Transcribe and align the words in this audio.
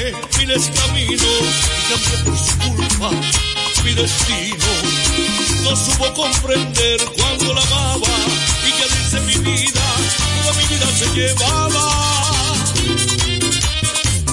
Miles 0.00 0.70
caminos 0.74 1.20
y 1.20 1.92
cambié 1.92 2.16
por 2.24 2.38
su 2.38 2.58
culpa 2.58 3.10
mi 3.84 3.92
destino. 3.92 4.64
No 5.62 5.76
supo 5.76 6.10
comprender 6.14 7.00
cuando 7.16 7.52
la 7.52 7.62
amaba 7.62 8.16
y 8.66 8.72
que 8.72 8.84
irse 8.98 9.20
mi 9.20 9.34
vida, 9.44 9.82
toda 10.42 10.54
mi 10.54 10.64
vida 10.74 10.86
se 10.98 11.06
llevaba. 11.14 11.84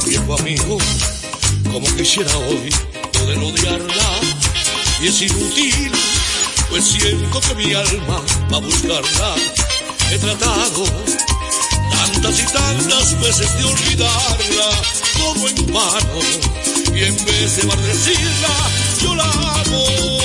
Viejo 0.06 0.38
amigo, 0.40 0.78
como 1.72 1.96
quisiera 1.98 2.38
hoy 2.38 2.70
poder 3.12 3.38
odiarla 3.38 4.10
y 5.02 5.08
es 5.08 5.22
inútil, 5.22 5.92
pues 6.70 6.86
siento 6.86 7.42
que 7.42 7.56
mi 7.56 7.74
alma 7.74 8.22
va 8.52 8.58
a 8.58 8.62
buscarla. 8.62 9.36
He 10.12 10.18
tratado 10.18 10.86
tantas 12.28 12.40
y 12.40 12.54
tantas 12.54 13.22
veces 13.22 13.58
de 13.58 13.64
olvidarla 13.64 14.70
como 15.18 15.48
en 15.48 15.74
vano 15.74 16.20
y 16.94 17.04
en 17.04 17.26
vez 17.26 17.56
de 17.58 17.64
maldecirla 17.64 18.50
yo 19.02 19.16
la 19.16 19.24
amo 19.24 20.17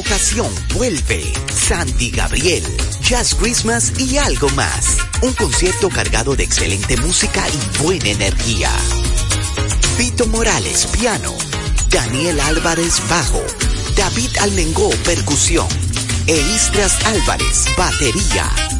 ocasión 0.00 0.48
vuelve 0.74 1.32
Sandy 1.52 2.10
Gabriel, 2.10 2.64
Jazz 3.00 3.34
Christmas 3.34 3.92
y 3.98 4.16
algo 4.18 4.48
más. 4.50 4.96
Un 5.22 5.32
concierto 5.34 5.88
cargado 5.88 6.34
de 6.34 6.44
excelente 6.44 6.96
música 6.96 7.44
y 7.48 7.82
buena 7.82 8.08
energía. 8.10 8.70
Vito 9.98 10.26
Morales, 10.26 10.86
piano. 10.86 11.34
Daniel 11.90 12.40
Álvarez, 12.40 13.00
bajo. 13.08 13.42
David 13.96 14.36
Almengó, 14.40 14.90
percusión. 15.04 15.68
E 16.26 16.40
Istras 16.54 16.98
Álvarez, 17.06 17.66
batería. 17.76 18.79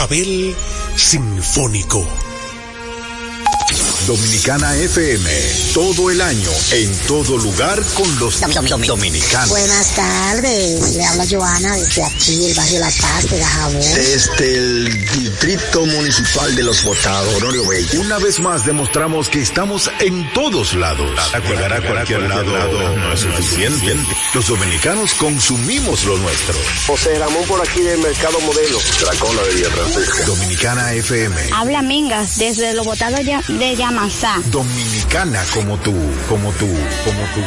Pavel 0.00 0.56
Sinfónico. 0.96 2.29
Dominicana 4.06 4.74
FM, 4.76 5.30
todo 5.74 6.10
el 6.10 6.20
año, 6.20 6.50
en 6.72 6.92
todo 7.06 7.36
lugar 7.38 7.82
con 7.94 8.18
los 8.18 8.40
dominicanos. 8.86 9.50
Buenas 9.50 9.94
tardes, 9.94 10.96
le 10.96 11.04
habla 11.04 11.24
Joana 11.30 11.76
desde 11.76 12.04
aquí, 12.04 12.46
el 12.46 12.54
barrio 12.54 12.80
La 12.80 12.90
Paz 12.90 13.30
de 13.30 13.38
Dajabón. 13.38 13.80
Desde 13.80 14.54
el 14.54 15.06
Distrito 15.06 15.86
Municipal 15.86 16.54
de 16.56 16.62
Los 16.62 16.82
Botados, 16.82 17.34
Honorio 17.36 17.66
Bello. 17.66 18.00
Una 18.00 18.18
vez 18.18 18.40
más 18.40 18.64
demostramos 18.64 19.28
que 19.28 19.40
estamos 19.40 19.90
en 20.00 20.32
todos 20.32 20.74
lados. 20.74 21.10
Llegar 21.48 21.72
a 21.72 21.80
cualquier 21.80 22.22
lado 22.22 22.96
no 22.96 23.12
es 23.12 23.20
suficiente. 23.20 23.96
Los 24.34 24.46
dominicanos 24.46 25.14
consumimos 25.14 26.04
lo 26.04 26.16
nuestro. 26.18 26.54
José 26.86 27.18
Ramón 27.18 27.44
por 27.46 27.60
aquí 27.60 27.80
del 27.80 28.00
Mercado 28.00 28.40
Modelo. 28.40 28.78
Dracola 29.00 29.42
de 29.42 29.54
Villa 29.54 29.70
Francisca. 29.70 30.24
Dominicana 30.26 30.92
FM. 30.94 31.50
Habla 31.54 31.82
Mingas 31.82 32.38
desde 32.38 32.74
Los 32.74 32.86
Botados 32.86 33.20
de 33.24 33.76
Dominicana 34.52 35.42
como 35.52 35.76
tú, 35.78 35.92
como 36.28 36.52
tú, 36.52 36.68
como 37.04 37.22
tú. 37.34 37.40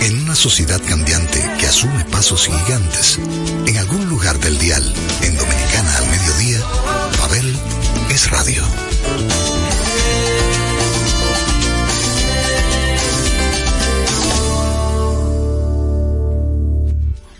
En 0.00 0.22
una 0.22 0.34
sociedad 0.34 0.80
cambiante 0.88 1.44
que 1.60 1.66
asume 1.66 2.04
pasos 2.06 2.46
gigantes, 2.46 3.18
en 3.66 3.76
algún 3.76 4.08
lugar 4.08 4.38
del 4.40 4.58
dial, 4.58 4.82
en 5.20 5.36
Dominicana 5.36 5.96
al 5.98 6.06
mediodía, 6.08 6.60
Pavel 7.18 7.58
es 8.08 8.30
radio. 8.30 8.62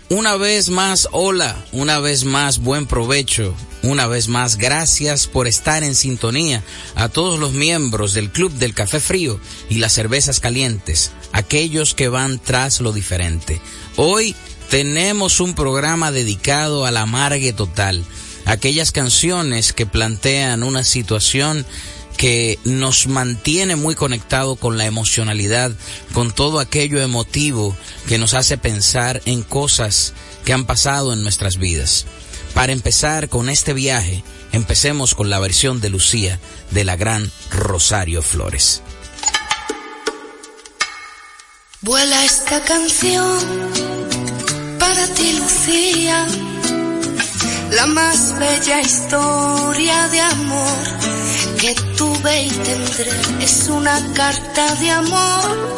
Una 0.09 0.37
vez 0.37 0.69
más, 0.69 1.09
hola, 1.11 1.55
una 1.71 1.99
vez 1.99 2.25
más, 2.25 2.59
buen 2.59 2.85
provecho, 2.85 3.55
una 3.87 4.07
vez 4.07 4.27
más, 4.27 4.57
gracias 4.57 5.27
por 5.27 5.47
estar 5.47 5.83
en 5.83 5.95
sintonía 5.95 6.63
a 6.95 7.09
todos 7.09 7.39
los 7.39 7.53
miembros 7.53 8.13
del 8.13 8.31
Club 8.31 8.51
del 8.53 8.73
Café 8.73 8.99
Frío 8.99 9.39
y 9.69 9.75
las 9.75 9.93
Cervezas 9.93 10.39
Calientes. 10.39 11.11
aquellos 11.33 11.93
que 11.93 12.07
van 12.07 12.39
tras 12.39 12.81
lo 12.81 12.93
diferente. 12.93 13.61
Hoy 13.95 14.35
tenemos 14.69 15.39
un 15.39 15.53
programa 15.53 16.11
dedicado 16.11 16.85
a 16.85 16.91
la 16.91 17.01
amargue 17.01 17.53
total, 17.53 18.03
aquellas 18.45 18.91
canciones 18.91 19.71
que 19.73 19.85
plantean 19.85 20.63
una 20.63 20.83
situación 20.83 21.65
que 22.17 22.57
nos 22.63 23.07
mantiene 23.07 23.75
muy 23.75 23.93
conectado 23.93 24.55
con 24.55 24.77
la 24.77 24.85
emocionalidad, 24.85 25.71
con 26.13 26.33
todo 26.33 26.59
aquello 26.59 27.01
emotivo 27.01 27.77
que 28.07 28.17
nos 28.17 28.33
hace 28.33 28.57
pensar 28.57 29.21
en 29.25 29.43
cosas 29.43 30.13
que 30.43 30.53
han 30.53 30.65
pasado 30.65 31.13
en 31.13 31.21
nuestras 31.21 31.57
vidas. 31.57 32.05
Para 32.57 32.73
empezar 32.73 33.29
con 33.29 33.49
este 33.49 33.71
viaje, 33.71 34.23
empecemos 34.51 35.13
con 35.13 35.29
la 35.29 35.37
versión 35.37 35.79
de 35.79 35.91
Lucía 35.91 36.39
de 36.71 36.85
la 36.85 36.95
gran 36.95 37.31
Rosario 37.51 38.23
Flores. 38.23 38.81
Vuela 41.81 42.25
esta 42.25 42.59
canción 42.63 43.37
para 44.79 45.05
ti, 45.13 45.37
Lucía, 45.37 46.27
la 47.73 47.85
más 47.85 48.39
bella 48.39 48.81
historia 48.81 50.07
de 50.07 50.19
amor 50.19 50.77
que 51.61 51.75
tuve 51.95 52.41
y 52.41 52.49
tendré. 52.49 53.11
Es 53.39 53.67
una 53.67 54.13
carta 54.15 54.73
de 54.77 54.89
amor 54.89 55.77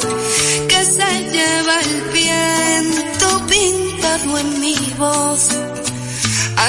que 0.70 0.86
se 0.86 1.30
lleva 1.30 1.82
el 1.82 2.02
viento 2.14 3.48
pintado 3.48 4.40
en 4.40 4.62
mi 4.62 4.78
voz. 4.98 5.69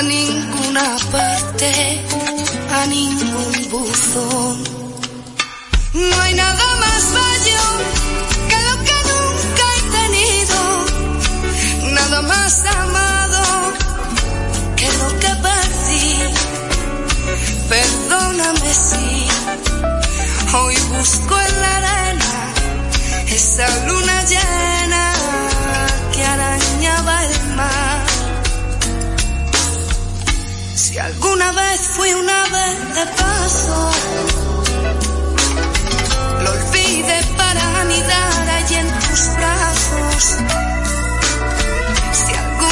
A 0.00 0.02
ninguna 0.02 0.96
parte, 1.12 2.00
a 2.72 2.86
ningún 2.86 3.68
buzón. 3.70 4.64
No 5.92 6.20
hay 6.22 6.34
nada 6.34 6.66
más 6.82 7.12
bello 7.12 7.60
nada 11.92 12.22
más 12.22 12.64
amado 12.64 13.42
que 14.74 14.88
lo 15.00 15.08
que 15.20 15.32
perdí. 15.46 16.16
Perdóname 17.68 18.72
si 18.72 19.28
hoy 20.56 20.76
busco 20.96 21.40
en 21.40 21.60
la 21.60 21.76
arena 21.76 22.54
esa 23.28 23.68
luna 23.84 23.89
vez 33.00 33.06
de 33.06 33.22
paso, 33.22 33.90
lo 36.42 36.50
olvidé 36.50 37.20
para 37.36 37.80
anidar 37.80 38.48
allí 38.48 38.74
en 38.76 38.88
tus 39.00 39.20
brazos 39.36 40.36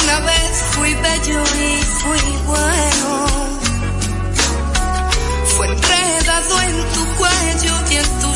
una 0.03 0.19
vez 0.21 0.51
fui 0.71 0.93
bello 0.95 1.43
y 1.43 1.83
fui 2.01 2.23
bueno. 2.45 3.11
Fue 5.55 5.65
enredado 5.67 6.61
en 6.61 6.75
tu 6.93 7.03
cuello 7.17 7.73
y 7.91 7.95
en 7.95 8.09
tus 8.21 8.28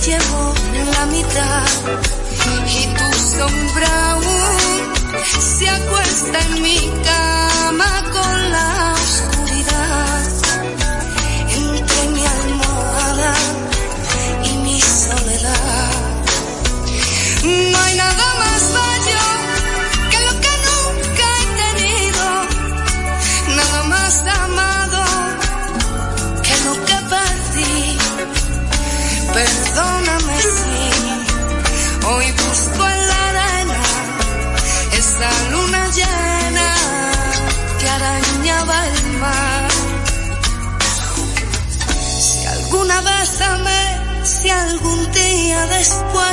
se 0.00 0.10
llevó 0.10 0.54
la 0.92 1.06
mitad 1.06 1.66
y 2.66 2.86
tu 2.86 3.18
sombra 3.38 4.12
aún 4.12 4.94
se 5.40 5.68
acuesta 5.68 6.38
en 6.40 6.62
mi 6.62 6.90
cama 7.04 8.04
con 8.12 8.50
la 8.50 8.69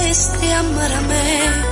después 0.07 0.39
te 0.39 0.53
amarme, 0.53 1.66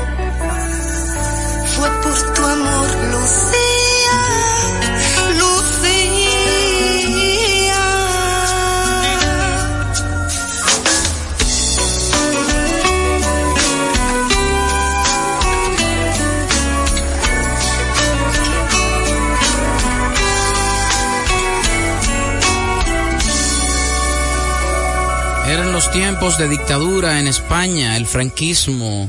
tiempos 26.26 26.40
de 26.40 26.50
dictadura 26.50 27.20
en 27.20 27.28
España, 27.28 27.96
el 27.98 28.08
franquismo 28.08 29.08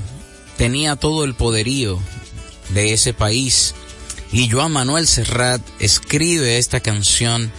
tenía 0.58 0.96
todo 0.96 1.24
el 1.24 1.34
poderío 1.34 1.98
de 2.70 2.92
ese 2.92 3.14
país 3.14 3.74
y 4.32 4.50
Joan 4.50 4.72
Manuel 4.72 5.06
Serrat 5.06 5.62
escribe 5.78 6.58
esta 6.58 6.80
canción 6.80 7.50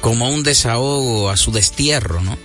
como 0.00 0.28
un 0.30 0.42
desahogo 0.42 1.30
a 1.30 1.36
su 1.36 1.52
destierro, 1.52 2.20
¿no? 2.22 2.36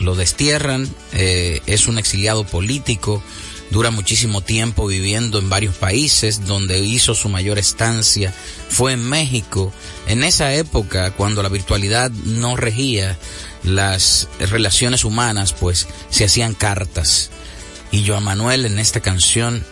Lo 0.00 0.14
destierran, 0.14 0.88
eh, 1.12 1.60
es 1.66 1.86
un 1.88 1.98
exiliado 1.98 2.44
político, 2.44 3.22
dura 3.70 3.90
muchísimo 3.90 4.40
tiempo 4.40 4.86
viviendo 4.86 5.38
en 5.38 5.50
varios 5.50 5.74
países, 5.74 6.46
donde 6.46 6.78
hizo 6.78 7.14
su 7.14 7.28
mayor 7.28 7.58
estancia 7.58 8.32
fue 8.70 8.94
en 8.94 9.04
México, 9.04 9.70
en 10.06 10.24
esa 10.24 10.54
época 10.54 11.10
cuando 11.10 11.42
la 11.42 11.50
virtualidad 11.50 12.10
no 12.10 12.56
regía, 12.56 13.18
las 13.62 14.28
relaciones 14.38 15.04
humanas, 15.04 15.52
pues 15.52 15.88
se 16.10 16.24
hacían 16.24 16.54
cartas. 16.54 17.30
Y 17.90 18.06
Joan 18.06 18.24
Manuel 18.24 18.64
en 18.64 18.78
esta 18.78 19.00
canción 19.00 19.64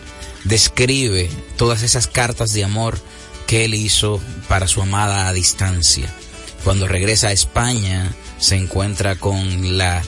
describe 0.43 1.29
todas 1.57 1.83
esas 1.83 2.07
cartas 2.07 2.53
de 2.53 2.63
amor 2.63 2.97
que 3.47 3.65
él 3.65 3.73
hizo 3.73 4.21
para 4.47 4.67
su 4.67 4.81
amada 4.81 5.27
a 5.27 5.33
distancia. 5.33 6.07
Cuando 6.63 6.87
regresa 6.87 7.29
a 7.29 7.31
España 7.31 8.13
se 8.39 8.55
encuentra 8.55 9.15
con 9.15 9.77
la 9.77 10.03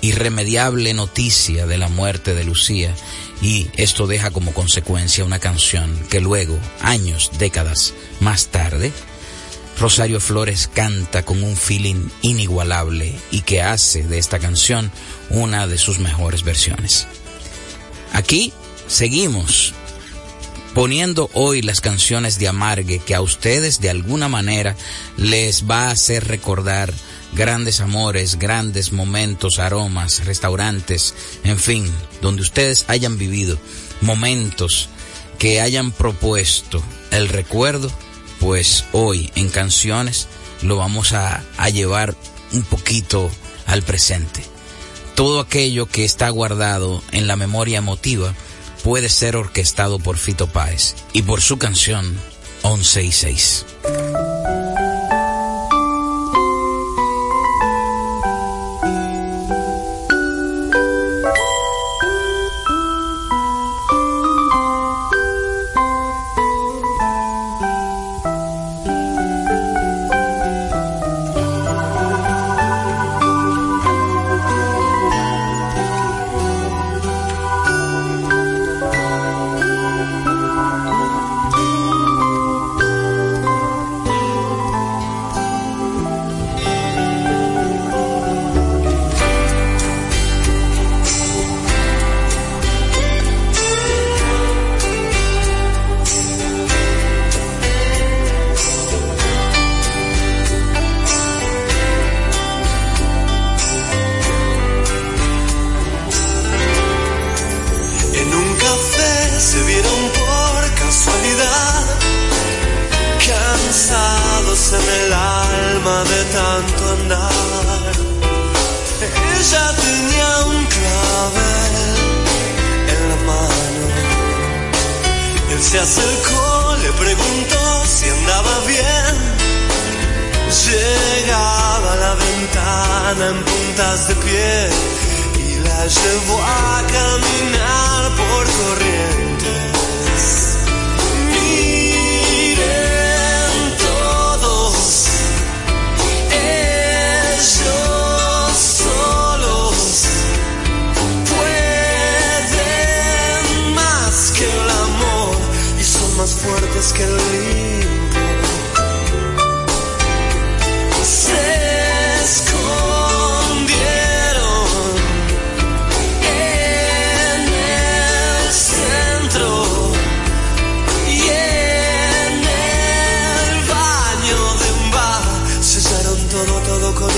irremediable 0.00 0.92
noticia 0.94 1.66
de 1.66 1.78
la 1.78 1.88
muerte 1.88 2.34
de 2.34 2.44
Lucía 2.44 2.94
y 3.40 3.68
esto 3.76 4.06
deja 4.06 4.30
como 4.30 4.52
consecuencia 4.52 5.24
una 5.24 5.38
canción 5.38 5.96
que 6.10 6.20
luego, 6.20 6.58
años, 6.80 7.30
décadas 7.38 7.94
más 8.20 8.48
tarde, 8.48 8.92
Rosario 9.82 10.20
Flores 10.20 10.70
canta 10.72 11.24
con 11.24 11.42
un 11.42 11.56
feeling 11.56 12.08
inigualable 12.20 13.16
y 13.32 13.40
que 13.40 13.62
hace 13.62 14.04
de 14.04 14.18
esta 14.18 14.38
canción 14.38 14.92
una 15.28 15.66
de 15.66 15.76
sus 15.76 15.98
mejores 15.98 16.44
versiones. 16.44 17.08
Aquí 18.12 18.52
seguimos 18.86 19.74
poniendo 20.72 21.30
hoy 21.34 21.62
las 21.62 21.80
canciones 21.80 22.38
de 22.38 22.46
Amargue 22.46 23.00
que 23.00 23.16
a 23.16 23.22
ustedes 23.22 23.80
de 23.80 23.90
alguna 23.90 24.28
manera 24.28 24.76
les 25.16 25.68
va 25.68 25.88
a 25.88 25.90
hacer 25.90 26.28
recordar 26.28 26.94
grandes 27.32 27.80
amores, 27.80 28.38
grandes 28.38 28.92
momentos, 28.92 29.58
aromas, 29.58 30.24
restaurantes, 30.24 31.12
en 31.42 31.58
fin, 31.58 31.92
donde 32.20 32.42
ustedes 32.42 32.84
hayan 32.86 33.18
vivido 33.18 33.58
momentos 34.00 34.88
que 35.40 35.60
hayan 35.60 35.90
propuesto 35.90 36.80
el 37.10 37.28
recuerdo 37.28 37.90
pues 38.42 38.84
hoy 38.90 39.30
en 39.36 39.50
canciones 39.50 40.26
lo 40.62 40.76
vamos 40.76 41.12
a, 41.12 41.44
a 41.58 41.68
llevar 41.68 42.16
un 42.52 42.62
poquito 42.62 43.30
al 43.66 43.82
presente. 43.82 44.42
Todo 45.14 45.38
aquello 45.38 45.86
que 45.86 46.04
está 46.04 46.28
guardado 46.28 47.04
en 47.12 47.28
la 47.28 47.36
memoria 47.36 47.78
emotiva 47.78 48.34
puede 48.82 49.08
ser 49.08 49.36
orquestado 49.36 50.00
por 50.00 50.16
Fito 50.16 50.48
Páez 50.48 50.96
y 51.12 51.22
por 51.22 51.40
su 51.40 51.56
canción 51.56 52.18
11 52.62 53.04
y 53.04 53.12
6. 53.12 53.66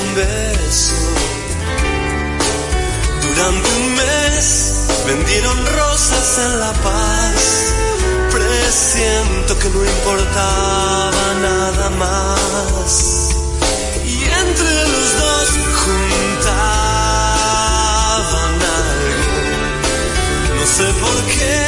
Un 0.02 0.14
beso. 0.14 0.94
Durante 3.22 3.68
un 3.76 3.94
mes 3.94 4.46
vendieron 5.06 5.66
rosas 5.66 6.38
en 6.38 6.60
La 6.60 6.72
Paz. 6.72 7.72
Presiento 8.30 9.58
que 9.58 9.68
no 9.68 9.84
importaba 9.84 11.34
nada 11.40 11.90
más. 11.90 13.30
Y 14.04 14.24
entre 14.24 14.74
los 14.92 15.08
dos 15.22 15.48
juntaban 15.82 16.54
algo. 18.80 19.40
No 20.56 20.64
sé 20.66 20.86
por 21.00 21.16
qué, 21.34 21.63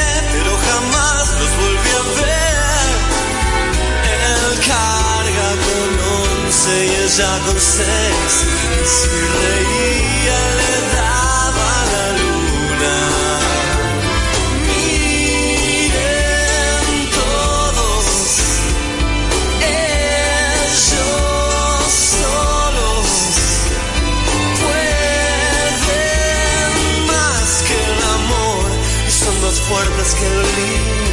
once 6.66 6.84
y 6.84 6.88
ella 6.88 7.40
con 7.46 7.58
si 7.60 9.08
reía 9.08 10.40
le 10.58 10.72
daba 10.96 11.72
la 11.92 12.06
luna. 12.18 12.96
Miren 14.66 16.30
todos, 17.10 18.06
ellos 20.60 21.02
solos 22.20 23.08
pueden 24.62 25.74
más 27.06 27.48
que 27.66 27.76
el 27.84 27.98
amor 28.18 28.66
son 29.08 29.34
más 29.42 29.56
fuertes 29.60 30.08
que 30.14 30.26
el 30.26 30.40
limbo. 30.56 31.05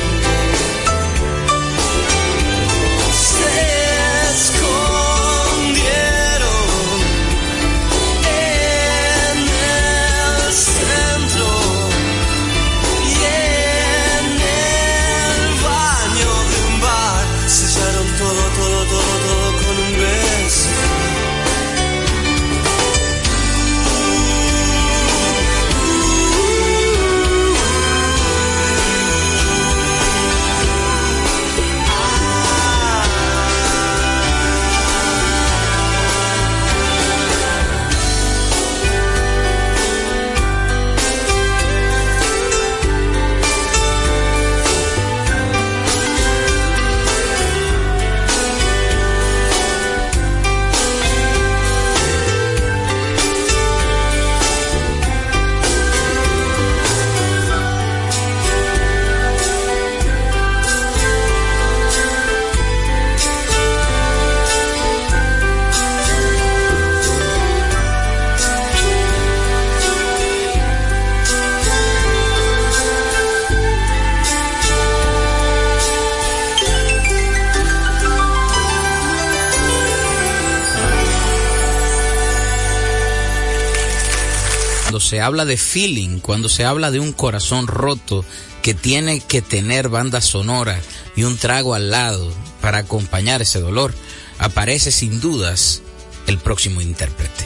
Se 85.13 85.21
habla 85.21 85.45
de 85.45 85.57
feeling, 85.57 86.17
cuando 86.21 86.49
se 86.49 86.65
habla 86.65 86.89
de 86.89 86.99
un 86.99 87.13
corazón 87.13 87.67
roto 87.67 88.25
que 88.63 88.73
tiene 88.73 89.19
que 89.19 89.43
tener 89.43 89.87
banda 89.87 90.21
sonora 90.21 90.81
y 91.15 91.21
un 91.21 91.37
trago 91.37 91.75
al 91.75 91.91
lado 91.91 92.33
para 92.61 92.79
acompañar 92.79 93.39
ese 93.39 93.59
dolor, 93.59 93.93
aparece 94.39 94.89
sin 94.89 95.21
dudas 95.21 95.83
el 96.25 96.39
próximo 96.39 96.81
intérprete. 96.81 97.45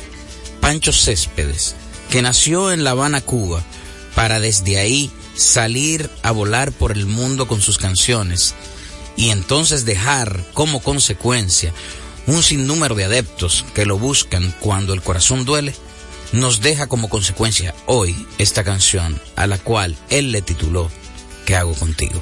Pancho 0.61 0.93
Céspedes, 0.93 1.75
que 2.09 2.21
nació 2.21 2.71
en 2.71 2.85
La 2.85 2.91
Habana, 2.91 3.19
Cuba, 3.19 3.61
para 4.15 4.39
desde 4.39 4.79
ahí 4.79 5.11
salir 5.35 6.09
a 6.23 6.31
volar 6.31 6.71
por 6.71 6.93
el 6.93 7.05
mundo 7.05 7.49
con 7.49 7.59
sus 7.59 7.77
canciones 7.77 8.55
y 9.17 9.31
entonces 9.31 9.83
dejar 9.83 10.41
como 10.53 10.81
consecuencia 10.81 11.73
un 12.27 12.43
sinnúmero 12.43 12.95
de 12.95 13.03
adeptos 13.03 13.65
que 13.75 13.85
lo 13.85 13.99
buscan 13.99 14.55
cuando 14.61 14.93
el 14.93 15.01
corazón 15.01 15.43
duele, 15.43 15.75
nos 16.33 16.61
deja 16.61 16.87
como 16.87 17.09
consecuencia 17.09 17.73
hoy 17.85 18.27
esta 18.37 18.63
canción 18.63 19.19
a 19.35 19.47
la 19.47 19.57
cual 19.57 19.95
él 20.09 20.31
le 20.31 20.41
tituló 20.41 20.89
¿Qué 21.45 21.55
hago 21.55 21.73
contigo? 21.73 22.21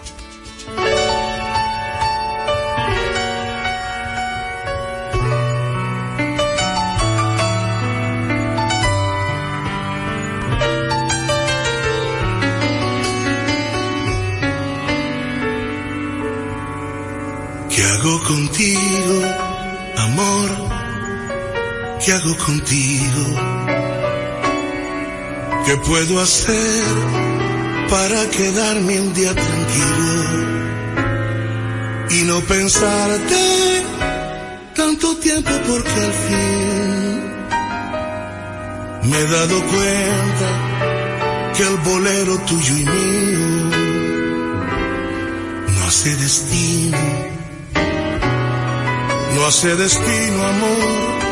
¿Qué 17.69 17.83
hago 17.83 18.23
contigo, 18.23 19.21
amor? 19.97 20.49
¿Qué 22.05 22.13
hago 22.13 22.37
contigo? 22.37 23.64
¿Qué 25.65 25.77
puedo 25.77 26.21
hacer 26.21 26.83
para 27.89 28.29
quedarme 28.29 29.01
un 29.01 29.13
día 29.13 29.33
tranquilo 29.33 30.13
y 32.11 32.21
no 32.23 32.39
pensarte 32.41 33.83
tanto 34.75 35.17
tiempo 35.17 35.51
porque 35.67 35.89
al 35.89 36.13
fin 36.25 37.21
me 39.09 39.17
he 39.19 39.27
dado 39.27 39.59
cuenta 39.73 40.49
que 41.55 41.63
el 41.63 41.77
bolero 41.77 42.37
tuyo 42.39 42.77
y 42.77 42.85
mío 42.85 43.69
no 45.75 45.87
hace 45.87 46.15
destino 46.15 47.35
no 49.35 49.45
hace 49.45 49.75
destino, 49.75 50.43
amor. 50.47 51.25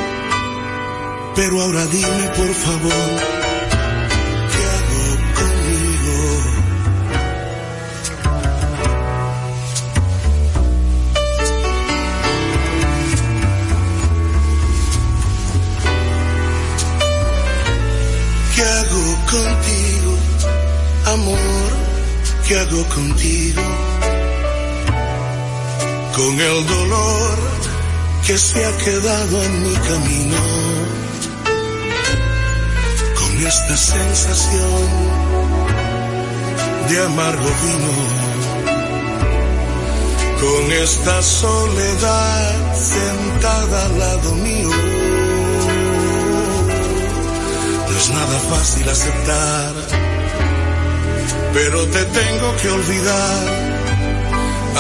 Pero 1.36 1.62
ahora 1.62 1.86
dime, 1.88 2.30
por 2.36 2.54
favor, 2.54 3.43
contigo, 19.34 20.13
amor? 21.06 21.70
¿Qué 22.48 22.60
hago 22.60 22.84
contigo? 22.90 23.62
Con 26.16 26.40
el 26.40 26.68
dolor 26.68 27.38
que 28.28 28.38
se 28.38 28.63
ha 28.63 28.78
quedado 28.78 29.44
en 29.44 29.63
mi 29.63 29.75
camino 29.90 30.42
con 33.20 33.48
esta 33.48 33.75
sensación 33.75 34.88
de 36.90 37.06
amargo 37.06 37.50
vino, 37.63 37.96
con 40.42 40.72
esta 40.72 41.22
soledad 41.24 42.75
sentada 42.75 43.86
al 43.86 44.00
lado 44.00 44.36
mío. 44.36 45.03
Es 48.04 48.10
nada 48.10 48.40
fácil 48.52 48.90
aceptar, 48.90 49.74
pero 51.54 51.86
te 51.86 52.04
tengo 52.20 52.56
que 52.62 52.70
olvidar, 52.70 53.44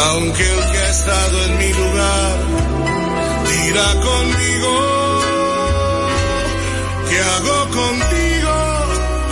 aunque 0.09 0.43
el 0.43 0.71
que 0.71 0.77
ha 0.77 0.89
estado 0.89 1.43
en 1.45 1.57
mi 1.57 1.73
lugar 1.73 2.35
irá 3.67 3.89
conmigo. 4.09 4.73
¿Qué 7.09 7.19
hago 7.33 7.59
contigo, 7.81 8.55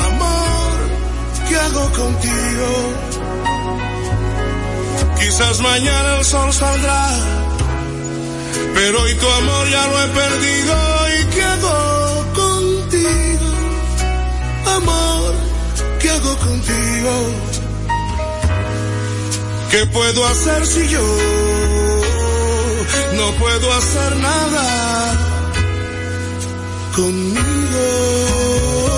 amor? 0.10 0.72
¿Qué 1.48 1.56
hago 1.58 1.86
contigo? 2.02 2.70
Quizás 5.20 5.60
mañana 5.60 6.18
el 6.20 6.26
sol 6.26 6.54
saldrá, 6.54 7.08
pero 8.74 9.02
hoy 9.02 9.16
tu 9.16 9.28
amor 9.28 9.70
ya 9.70 9.88
lo 9.88 10.04
he 10.04 10.08
perdido. 10.08 10.76
¿Y 11.20 11.26
qué 11.36 11.44
amor? 14.78 15.34
¿Qué 16.00 16.10
hago 16.10 16.38
contigo? 16.38 17.14
¿Qué 19.72 19.86
puedo 19.88 20.28
hacer 20.28 20.66
si 20.68 20.88
yo 20.90 21.02
no 23.14 23.32
puedo 23.34 23.74
hacer 23.74 24.16
nada 24.18 25.32
conmigo. 26.96 28.91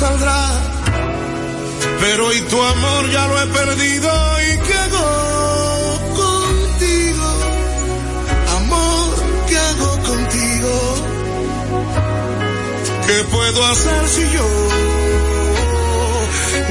Saldrá. 0.00 0.40
Pero 2.00 2.26
hoy 2.28 2.40
tu 2.50 2.58
amor 2.62 3.10
ya 3.10 3.26
lo 3.26 3.42
he 3.42 3.46
perdido 3.46 4.10
y 4.48 4.72
hago 4.82 5.08
contigo, 6.22 7.28
amor, 8.58 9.08
qué 9.48 9.58
hago 9.58 9.90
contigo, 10.10 10.74
qué 13.06 13.24
puedo 13.34 13.66
hacer 13.66 14.08
si 14.08 14.22
yo 14.36 14.48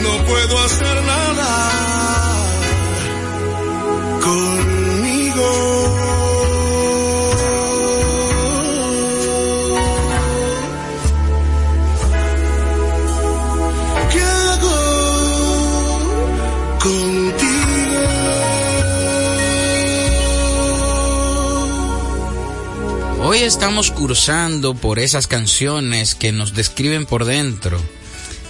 no 0.05 0.25
puedo 0.25 0.63
hacer 0.65 1.03
nada 1.03 1.68
estamos 23.49 23.89
cursando 23.89 24.75
por 24.75 24.99
esas 24.99 25.25
canciones 25.25 26.13
que 26.13 26.31
nos 26.31 26.53
describen 26.53 27.07
por 27.07 27.25
dentro, 27.25 27.81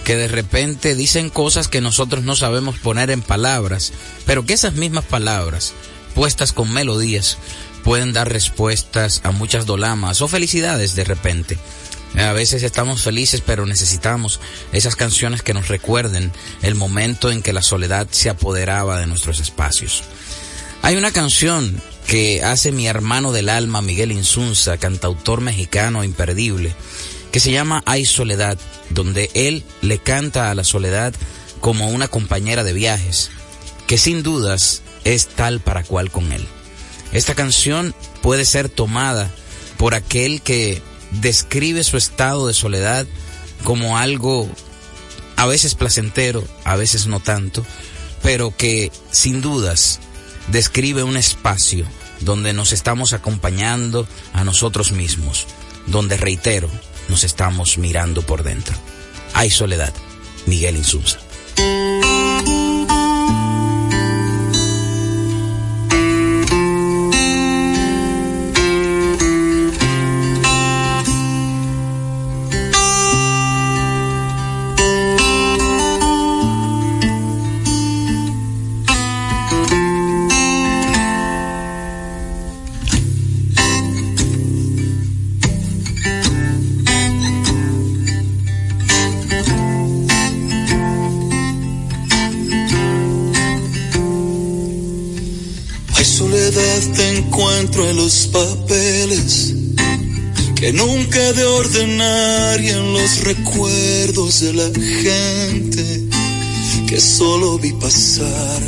que 0.04 0.14
de 0.14 0.28
repente 0.28 0.94
dicen 0.94 1.30
cosas 1.30 1.68
que 1.68 1.80
nosotros 1.80 2.22
no 2.22 2.36
sabemos 2.36 2.78
poner 2.78 3.10
en 3.10 3.22
palabras, 3.22 3.94
pero 4.26 4.44
que 4.44 4.52
esas 4.52 4.74
mismas 4.74 5.06
palabras, 5.06 5.72
puestas 6.14 6.52
con 6.52 6.70
melodías, 6.70 7.38
pueden 7.82 8.12
dar 8.12 8.30
respuestas 8.30 9.22
a 9.24 9.30
muchas 9.30 9.64
dolamas 9.64 10.20
o 10.20 10.28
felicidades 10.28 10.94
de 10.94 11.04
repente. 11.04 11.56
A 12.18 12.34
veces 12.34 12.62
estamos 12.62 13.00
felices, 13.00 13.42
pero 13.44 13.64
necesitamos 13.64 14.38
esas 14.70 14.96
canciones 14.96 15.40
que 15.40 15.54
nos 15.54 15.68
recuerden 15.68 16.30
el 16.60 16.74
momento 16.74 17.30
en 17.30 17.40
que 17.40 17.54
la 17.54 17.62
soledad 17.62 18.06
se 18.10 18.28
apoderaba 18.28 19.00
de 19.00 19.06
nuestros 19.06 19.40
espacios. 19.40 20.02
Hay 20.82 20.96
una 20.96 21.10
canción 21.10 21.80
que 22.10 22.42
hace 22.42 22.72
mi 22.72 22.88
hermano 22.88 23.30
del 23.30 23.48
alma, 23.48 23.82
Miguel 23.82 24.10
Insunza, 24.10 24.78
cantautor 24.78 25.40
mexicano 25.40 26.02
imperdible, 26.02 26.74
que 27.30 27.38
se 27.38 27.52
llama 27.52 27.84
Hay 27.86 28.04
Soledad, 28.04 28.58
donde 28.88 29.30
él 29.34 29.62
le 29.80 29.98
canta 29.98 30.50
a 30.50 30.56
la 30.56 30.64
soledad 30.64 31.14
como 31.60 31.88
una 31.88 32.08
compañera 32.08 32.64
de 32.64 32.72
viajes, 32.72 33.30
que 33.86 33.96
sin 33.96 34.24
dudas 34.24 34.82
es 35.04 35.28
tal 35.28 35.60
para 35.60 35.84
cual 35.84 36.10
con 36.10 36.32
él. 36.32 36.44
Esta 37.12 37.36
canción 37.36 37.94
puede 38.22 38.44
ser 38.44 38.68
tomada 38.68 39.30
por 39.76 39.94
aquel 39.94 40.42
que 40.42 40.82
describe 41.12 41.84
su 41.84 41.96
estado 41.96 42.48
de 42.48 42.54
soledad 42.54 43.06
como 43.62 43.98
algo 43.98 44.48
a 45.36 45.46
veces 45.46 45.76
placentero, 45.76 46.42
a 46.64 46.74
veces 46.74 47.06
no 47.06 47.20
tanto, 47.20 47.64
pero 48.20 48.52
que 48.56 48.90
sin 49.12 49.40
dudas 49.40 50.00
describe 50.50 51.02
un 51.02 51.16
espacio 51.16 51.86
donde 52.20 52.52
nos 52.52 52.72
estamos 52.72 53.12
acompañando 53.12 54.06
a 54.32 54.44
nosotros 54.44 54.92
mismos, 54.92 55.46
donde 55.86 56.16
reitero, 56.16 56.68
nos 57.08 57.24
estamos 57.24 57.78
mirando 57.78 58.22
por 58.22 58.42
dentro. 58.42 58.76
Hay 59.34 59.50
soledad. 59.50 59.92
Miguel 60.46 60.76
Insunza. 60.76 61.18
Que 100.60 100.74
nunca 100.74 101.18
he 101.18 101.32
de 101.32 101.44
ordenar 101.46 102.60
y 102.60 102.68
en 102.68 102.92
los 102.92 103.24
recuerdos 103.24 104.40
de 104.40 104.52
la 104.52 104.70
gente 105.02 106.06
que 106.86 107.00
solo 107.00 107.58
vi 107.58 107.72
pasar. 107.72 108.60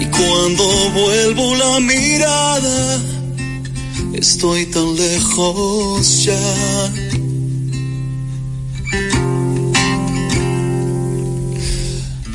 Y 0.00 0.06
cuando 0.06 0.64
vuelvo 0.92 1.54
la 1.56 1.78
mirada, 1.80 3.02
estoy 4.14 4.64
tan 4.66 4.96
lejos 4.96 6.24
ya. 6.24 6.92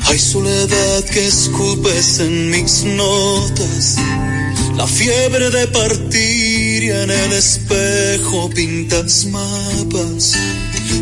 Hay 0.06 0.18
soledad 0.18 1.04
que 1.12 1.26
escupes 1.26 2.20
en 2.20 2.50
mis 2.50 2.84
notas, 2.84 3.96
la 4.76 4.86
fiebre 4.86 5.50
de 5.50 5.66
partir 5.66 6.61
y 6.80 6.90
en 6.90 7.10
el 7.10 7.32
espejo 7.34 8.48
pintas 8.48 9.26
mapas 9.26 10.32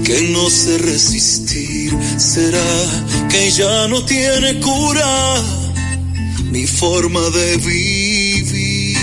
que 0.04 0.22
no 0.32 0.50
sé 0.50 0.78
resistir. 0.78 1.92
¿Será 2.16 3.28
que 3.28 3.50
ya 3.52 3.86
no 3.86 4.04
tiene 4.04 4.58
cura 4.58 5.36
mi 6.50 6.66
forma 6.66 7.20
de 7.30 7.56
vivir? 7.58 8.96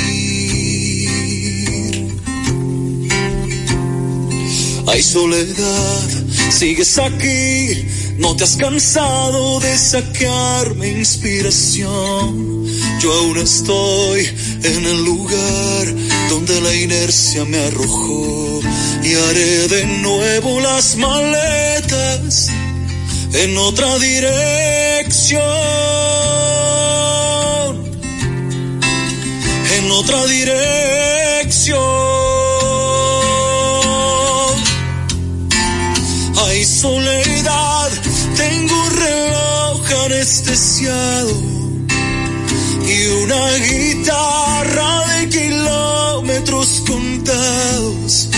Hay 4.87 5.01
soledad, 5.01 6.09
sigues 6.49 6.97
aquí 6.97 7.87
no 8.17 8.35
te 8.35 8.43
has 8.43 8.55
cansado 8.57 9.59
de 9.59 9.77
sacarme 9.77 10.89
inspiración. 10.89 12.65
Yo 12.99 13.13
aún 13.13 13.37
estoy 13.37 14.25
en 14.63 14.85
el 14.85 15.05
lugar 15.05 15.87
donde 16.29 16.61
la 16.61 16.73
inercia 16.73 17.45
me 17.45 17.57
arrojó 17.57 18.59
y 19.03 19.13
haré 19.13 19.67
de 19.67 19.85
nuevo 20.01 20.59
las 20.59 20.95
maletas 20.97 22.49
en 23.33 23.57
otra 23.57 23.97
dirección. 23.99 25.41
En 29.77 29.91
otra 29.91 30.25
dirección. 30.25 31.77
Hay 36.45 36.65
soledad 36.65 37.91
tengo 38.35 38.73
un 38.73 38.91
reloj 38.91 40.05
anestesiado 40.05 41.33
y 42.85 43.07
una 43.23 43.57
guitarra 43.57 45.07
de 45.07 45.29
kilómetros 45.29 45.96
contados. 46.85 48.29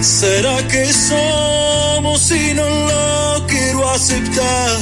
¿Será 0.00 0.56
que 0.68 0.92
somos 0.92 2.30
y 2.30 2.54
no 2.54 2.68
lo 2.90 3.46
quiero 3.46 3.88
aceptar? 3.90 4.78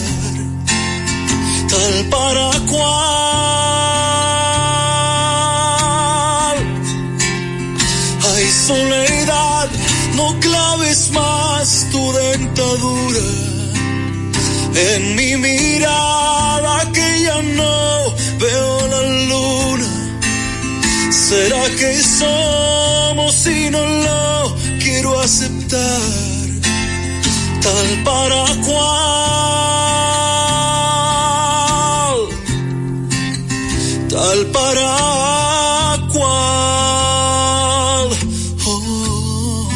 Tal 1.69 2.05
para 2.11 2.51
cual. 2.71 2.89
Hay 8.31 8.47
soledad, 8.67 9.69
no 10.17 10.39
claves 10.41 11.11
más 11.13 11.87
tu 11.91 12.13
dentadura 12.13 13.27
en 14.93 15.17
mi 15.17 15.37
mirada 15.37 16.91
que 16.93 17.23
ya 17.23 17.43
no 17.43 18.15
veo 18.39 18.87
la 18.89 19.03
luna. 19.31 19.89
¿Será 21.11 21.65
que 21.79 21.91
somos 22.19 23.47
y 23.47 23.71
no 23.71 23.85
lo 23.85 24.57
quiero 24.83 25.21
aceptar? 25.21 26.01
Tal 27.63 27.89
para 28.05 28.45
cual. 28.67 28.99
Tal 34.09 34.41
para 34.57 34.91
cual. 36.13 38.09
Oh. 38.67 39.69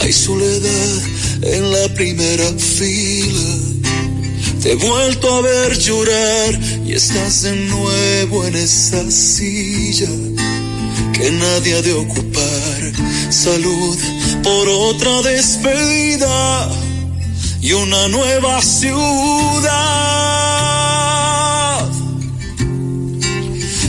Hay 0.00 0.12
soledad 0.12 0.92
en 1.42 1.72
la 1.72 1.88
primera 1.94 2.48
fila. 2.58 3.48
Te 4.62 4.72
he 4.72 4.74
vuelto 4.74 5.34
a 5.36 5.40
ver 5.40 5.78
llorar 5.78 6.58
y 6.90 6.94
estás 6.94 7.42
de 7.42 7.54
nuevo 7.54 8.44
en 8.46 8.56
esa 8.56 9.08
silla 9.10 10.08
que 11.12 11.30
nadie 11.30 11.76
ha 11.76 11.82
de 11.82 11.92
ocupar. 11.92 12.92
Salud 13.30 13.96
por 14.42 14.68
otra 14.68 15.22
despedida 15.22 16.68
y 17.60 17.72
una 17.74 18.08
nueva 18.08 18.60
ciudad. 18.60 19.00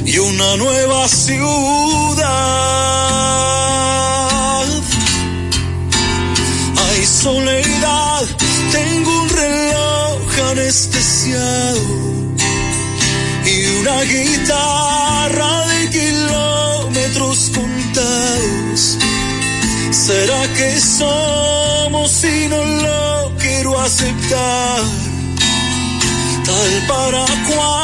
Y 0.05 0.19
una 0.19 0.57
nueva 0.57 1.07
ciudad 1.07 1.41
hay 6.77 7.05
soledad, 7.05 8.27
tengo 8.71 9.21
un 9.23 9.29
reloj 9.29 10.39
anestesiado 10.51 12.20
una 13.81 14.01
guitarra 14.03 15.65
de 15.65 15.89
kilómetros 15.89 17.51
contados. 17.55 18.97
¿Será 19.91 20.41
que 20.53 20.79
somos 20.79 22.23
y 22.23 22.47
no 22.47 22.63
lo 22.63 23.31
quiero 23.39 23.79
aceptar? 23.79 24.81
Tal 26.45 26.87
para 26.87 27.25
cual. 27.47 27.81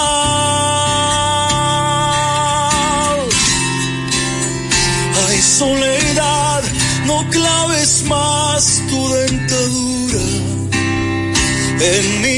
Hay 5.27 5.41
soledad, 5.41 6.63
no 7.05 7.27
claves 7.29 8.03
más 8.03 8.81
tu 8.89 9.09
dentadura 9.13 10.25
en 11.79 12.21
mi 12.21 12.36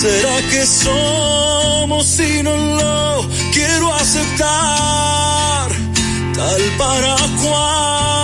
¿Será 0.00 0.36
que 0.52 0.64
somos 0.64 2.20
y 2.20 2.42
no 2.44 2.56
lo 2.56 3.28
quiero 3.52 3.92
aceptar? 3.94 5.70
Tal 6.36 6.62
para 6.78 7.16
cual. 7.42 8.17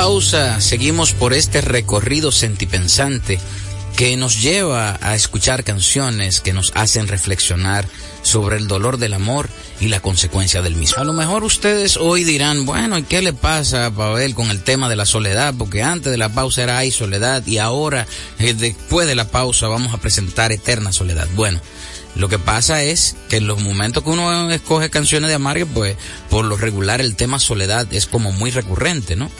Pausa, 0.00 0.62
seguimos 0.62 1.12
por 1.12 1.34
este 1.34 1.60
recorrido 1.60 2.32
sentipensante 2.32 3.38
que 3.98 4.16
nos 4.16 4.40
lleva 4.40 4.98
a 5.02 5.14
escuchar 5.14 5.62
canciones 5.62 6.40
que 6.40 6.54
nos 6.54 6.72
hacen 6.74 7.06
reflexionar 7.06 7.86
sobre 8.22 8.56
el 8.56 8.66
dolor 8.66 8.96
del 8.96 9.12
amor 9.12 9.50
y 9.78 9.88
la 9.88 10.00
consecuencia 10.00 10.62
del 10.62 10.74
mismo. 10.74 11.02
A 11.02 11.04
lo 11.04 11.12
mejor 11.12 11.44
ustedes 11.44 11.98
hoy 11.98 12.24
dirán, 12.24 12.64
bueno, 12.64 12.96
¿y 12.96 13.02
qué 13.02 13.20
le 13.20 13.34
pasa 13.34 13.84
a 13.84 13.90
Pavel 13.90 14.34
con 14.34 14.50
el 14.50 14.62
tema 14.62 14.88
de 14.88 14.96
la 14.96 15.04
soledad? 15.04 15.52
Porque 15.58 15.82
antes 15.82 16.10
de 16.10 16.16
la 16.16 16.30
pausa 16.30 16.62
era 16.62 16.78
hay 16.78 16.90
soledad 16.90 17.46
y 17.46 17.58
ahora, 17.58 18.06
eh, 18.38 18.54
después 18.54 19.06
de 19.06 19.14
la 19.14 19.28
pausa, 19.28 19.68
vamos 19.68 19.92
a 19.92 19.98
presentar 19.98 20.50
Eterna 20.50 20.92
Soledad. 20.92 21.28
Bueno, 21.34 21.60
lo 22.16 22.30
que 22.30 22.38
pasa 22.38 22.82
es 22.82 23.16
que 23.28 23.36
en 23.36 23.46
los 23.46 23.60
momentos 23.60 24.02
que 24.02 24.08
uno 24.08 24.50
escoge 24.50 24.88
canciones 24.88 25.28
de 25.28 25.34
amargue, 25.34 25.66
pues 25.66 25.96
por 26.30 26.46
lo 26.46 26.56
regular 26.56 27.02
el 27.02 27.16
tema 27.16 27.38
soledad 27.38 27.86
es 27.92 28.06
como 28.06 28.32
muy 28.32 28.50
recurrente, 28.50 29.14
¿no? 29.14 29.30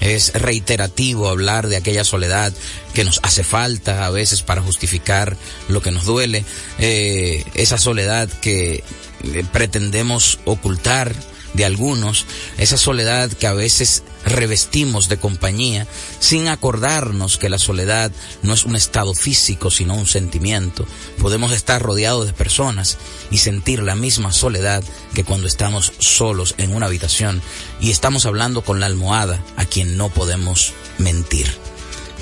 Es 0.00 0.32
reiterativo 0.34 1.28
hablar 1.28 1.68
de 1.68 1.76
aquella 1.76 2.04
soledad 2.04 2.52
que 2.94 3.04
nos 3.04 3.20
hace 3.22 3.44
falta 3.44 4.06
a 4.06 4.10
veces 4.10 4.42
para 4.42 4.62
justificar 4.62 5.36
lo 5.68 5.82
que 5.82 5.90
nos 5.90 6.04
duele, 6.04 6.44
eh, 6.78 7.44
esa 7.54 7.78
soledad 7.78 8.28
que 8.28 8.84
eh, 9.24 9.44
pretendemos 9.52 10.38
ocultar 10.44 11.14
de 11.54 11.64
algunos, 11.64 12.26
esa 12.58 12.76
soledad 12.76 13.30
que 13.30 13.46
a 13.46 13.52
veces 13.52 14.02
revestimos 14.24 15.08
de 15.08 15.16
compañía 15.16 15.86
sin 16.20 16.48
acordarnos 16.48 17.38
que 17.38 17.48
la 17.48 17.58
soledad 17.58 18.12
no 18.42 18.52
es 18.52 18.64
un 18.64 18.76
estado 18.76 19.14
físico 19.14 19.70
sino 19.70 19.94
un 19.94 20.06
sentimiento. 20.06 20.86
Podemos 21.18 21.52
estar 21.52 21.82
rodeados 21.82 22.26
de 22.26 22.32
personas 22.32 22.98
y 23.30 23.38
sentir 23.38 23.82
la 23.82 23.94
misma 23.94 24.32
soledad 24.32 24.82
que 25.14 25.24
cuando 25.24 25.46
estamos 25.46 25.92
solos 25.98 26.54
en 26.58 26.74
una 26.74 26.86
habitación 26.86 27.42
y 27.80 27.90
estamos 27.90 28.26
hablando 28.26 28.62
con 28.62 28.80
la 28.80 28.86
almohada 28.86 29.42
a 29.56 29.64
quien 29.64 29.96
no 29.96 30.10
podemos 30.10 30.72
mentir. 30.98 31.46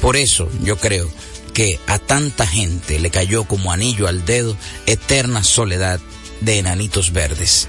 Por 0.01 0.17
eso 0.17 0.49
yo 0.63 0.77
creo 0.77 1.11
que 1.53 1.81
a 1.87 1.99
tanta 1.99 2.47
gente 2.47 2.99
le 2.99 3.11
cayó 3.11 3.45
como 3.45 3.73
anillo 3.73 4.09
al 4.09 4.25
dedo 4.27 4.57
eterna 4.85 5.43
soledad 5.43 6.01
de 6.43 6.59
enanitos 6.59 7.13
verdes. 7.13 7.69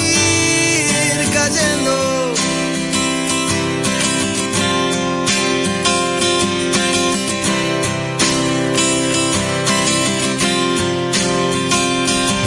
No 1.41 1.47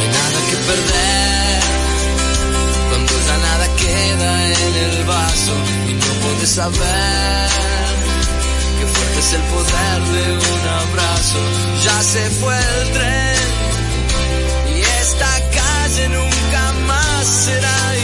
hay 0.00 0.08
nada 0.08 0.38
que 0.48 0.56
perder 0.70 1.62
cuando 2.88 3.12
ya 3.26 3.36
nada 3.38 3.66
queda 3.76 4.30
en 4.46 4.74
el 4.76 5.04
vaso 5.06 5.54
y 5.88 5.94
no 5.94 6.10
puedes 6.22 6.50
saber 6.50 7.48
qué 8.78 8.86
fuerte 8.86 9.18
es 9.18 9.32
el 9.32 9.42
poder 9.42 9.98
de 10.14 10.24
un 10.54 10.68
abrazo. 10.68 11.40
Ya 11.82 12.00
se 12.00 12.30
fue 12.30 12.56
el 12.56 12.92
tren 12.92 13.42
y 14.76 14.80
esta 15.00 15.32
calle 15.50 16.08
nunca 16.10 16.72
más 16.86 17.26
será 17.26 17.94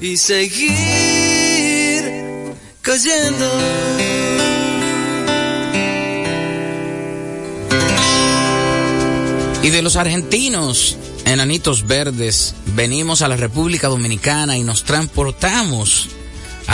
y 0.00 0.16
seguir 0.16 0.74
cayendo. 2.80 3.50
Y 9.62 9.70
de 9.70 9.82
los 9.82 9.96
argentinos, 9.96 10.96
enanitos 11.26 11.86
verdes, 11.86 12.54
venimos 12.74 13.20
a 13.20 13.28
la 13.28 13.36
República 13.36 13.88
Dominicana 13.88 14.56
y 14.56 14.62
nos 14.62 14.84
transportamos 14.84 16.08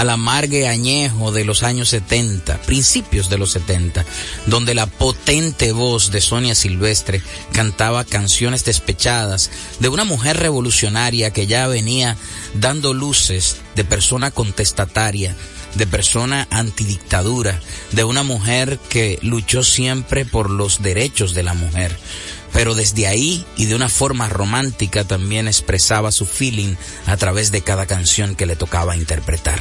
al 0.02 0.10
amargue 0.10 0.66
añejo 0.66 1.30
de 1.30 1.44
los 1.44 1.62
años 1.62 1.90
70, 1.90 2.62
principios 2.62 3.30
de 3.30 3.38
los 3.38 3.52
70, 3.52 4.04
donde 4.46 4.74
la 4.74 4.86
potente 4.86 5.70
voz 5.70 6.10
de 6.10 6.20
Sonia 6.20 6.56
Silvestre 6.56 7.22
cantaba 7.52 8.02
canciones 8.02 8.64
despechadas 8.64 9.52
de 9.78 9.88
una 9.88 10.02
mujer 10.02 10.38
revolucionaria 10.38 11.32
que 11.32 11.46
ya 11.46 11.68
venía 11.68 12.16
dando 12.54 12.94
luces 12.94 13.58
de 13.76 13.84
persona 13.84 14.32
contestataria, 14.32 15.36
de 15.76 15.86
persona 15.86 16.48
antidictadura, 16.50 17.60
de 17.92 18.02
una 18.02 18.24
mujer 18.24 18.80
que 18.88 19.20
luchó 19.22 19.62
siempre 19.62 20.24
por 20.24 20.50
los 20.50 20.82
derechos 20.82 21.32
de 21.32 21.44
la 21.44 21.54
mujer. 21.54 21.96
Pero 22.52 22.74
desde 22.74 23.06
ahí 23.06 23.46
y 23.56 23.66
de 23.66 23.76
una 23.76 23.88
forma 23.88 24.28
romántica 24.28 25.04
también 25.04 25.46
expresaba 25.46 26.10
su 26.10 26.26
feeling 26.26 26.74
a 27.06 27.16
través 27.16 27.52
de 27.52 27.62
cada 27.62 27.86
canción 27.86 28.34
que 28.34 28.46
le 28.46 28.56
tocaba 28.56 28.96
interpretar. 28.96 29.60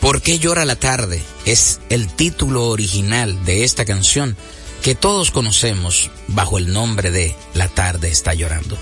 ¿Por 0.00 0.22
qué 0.22 0.38
llora 0.38 0.64
la 0.64 0.76
tarde? 0.76 1.22
Es 1.44 1.80
el 1.88 2.08
título 2.08 2.68
original 2.68 3.44
de 3.44 3.64
esta 3.64 3.84
canción 3.84 4.36
que 4.82 4.94
todos 4.94 5.30
conocemos 5.30 6.10
bajo 6.28 6.58
el 6.58 6.72
nombre 6.72 7.10
de 7.10 7.34
La 7.54 7.68
tarde 7.68 8.08
está 8.08 8.32
llorando. 8.34 8.78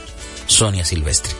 Sonia 0.46 0.84
Silvestre. 0.84 1.32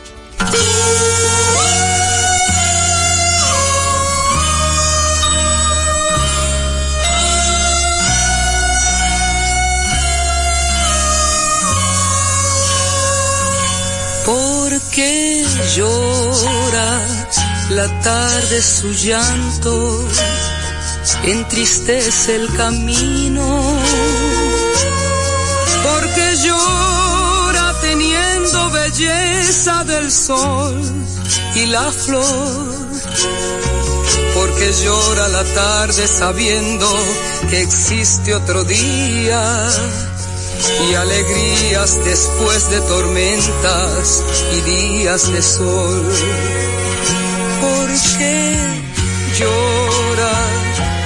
¿Por 14.25 14.81
qué 14.91 15.45
llora 15.75 17.27
la 17.69 17.87
tarde 18.01 18.61
su 18.61 18.91
llanto? 18.91 20.05
Entristece 21.23 22.35
el 22.35 22.53
camino. 22.55 23.61
Porque 25.83 26.35
llora 26.43 27.73
teniendo 27.81 28.69
belleza 28.71 29.83
del 29.83 30.11
sol 30.11 30.81
y 31.55 31.65
la 31.67 31.91
flor. 31.91 32.75
Porque 34.35 34.71
llora 34.83 35.27
la 35.29 35.43
tarde 35.43 36.07
sabiendo 36.07 36.87
que 37.49 37.61
existe 37.61 38.35
otro 38.35 38.63
día 38.63 39.69
y 40.89 40.93
alegrías 40.93 42.03
después 42.03 42.69
de 42.69 42.81
tormentas 42.81 44.23
y 44.53 44.61
días 44.61 45.31
de 45.31 45.41
sol. 45.41 46.05
¿Por 47.61 47.87
qué 48.17 48.57
llora 49.39 50.33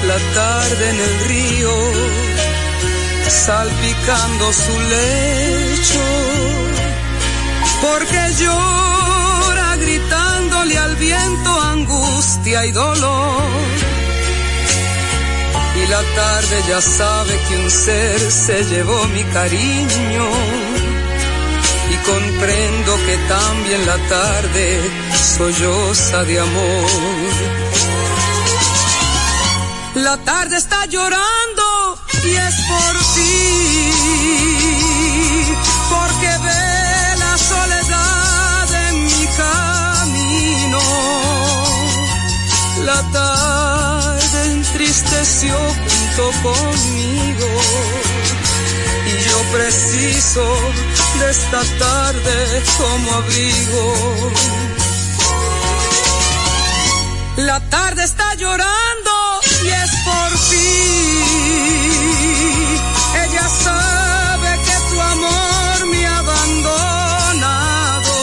la 0.07 0.17
tarde 0.35 0.89
en 0.89 0.99
el 0.99 1.19
río? 1.27 2.21
salpicando 3.31 4.53
su 4.53 4.79
lecho, 4.95 6.05
porque 7.81 8.21
llora 8.39 9.75
gritándole 9.77 10.77
al 10.77 10.95
viento 10.97 11.61
angustia 11.61 12.65
y 12.65 12.71
dolor. 12.71 13.41
Y 15.81 15.87
la 15.87 16.01
tarde 16.21 16.63
ya 16.67 16.81
sabe 16.81 17.39
que 17.47 17.57
un 17.57 17.71
ser 17.71 18.19
se 18.31 18.63
llevó 18.65 19.07
mi 19.07 19.23
cariño 19.23 20.25
comprendo 22.05 22.95
que 23.05 23.17
también 23.27 23.85
la 23.85 23.97
tarde 24.09 24.65
solloza 25.37 26.23
de 26.23 26.39
amor. 26.39 26.89
La 29.95 30.17
tarde 30.17 30.57
está 30.57 30.85
llorando 30.85 31.99
y 32.23 32.31
es 32.47 32.55
por 32.71 32.93
ti, 33.15 33.91
porque 35.89 36.29
ve 36.45 37.17
la 37.17 37.37
soledad 37.37 38.87
en 38.87 39.03
mi 39.05 39.27
camino. 39.43 40.81
La 42.85 43.01
tarde 43.11 44.51
entristeció 44.53 45.55
junto 45.57 46.23
conmigo 46.41 48.10
y 49.07 49.11
yo 49.29 49.37
preciso 49.51 50.43
de 51.19 51.31
esta 51.31 51.61
tarde 51.79 52.63
como 52.77 53.13
abrigo. 53.13 54.31
La 57.37 57.59
tarde 57.69 58.03
está 58.03 58.35
llorando 58.35 59.11
y 59.63 59.67
es 59.67 59.91
por 60.05 60.31
ti. 60.49 60.71
Ella 63.23 63.47
sabe 63.63 64.49
que 64.65 64.77
tu 64.89 65.01
amor 65.01 65.85
me 65.91 66.05
ha 66.05 66.17
abandonado. 66.19 68.15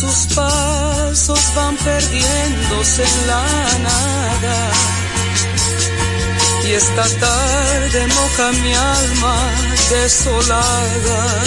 Sus 0.00 0.34
pasos 0.34 1.40
van 1.56 1.76
perdiéndose 1.76 3.02
en 3.02 3.26
la 3.26 3.42
nada. 3.88 5.03
Esta 6.76 7.04
tarde 7.20 8.06
moja 8.08 8.50
mi 8.60 8.74
alma 8.74 9.36
desolada. 9.90 11.44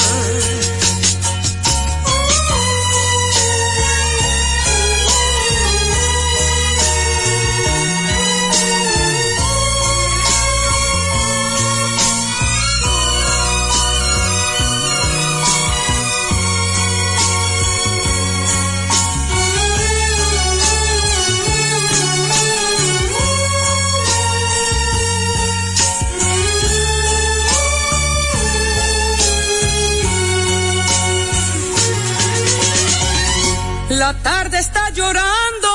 La 34.08 34.14
tarde 34.24 34.58
está 34.58 34.90
llorando 34.92 35.70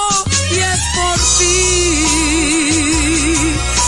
y 0.52 0.58
es 0.58 0.80
por 0.96 1.16
ti, 1.38 2.06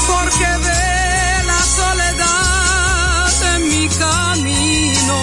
porque 0.06 0.48
ve 0.66 1.44
la 1.46 1.62
soledad 1.78 3.32
en 3.54 3.60
mi 3.70 3.88
camino. 3.88 5.20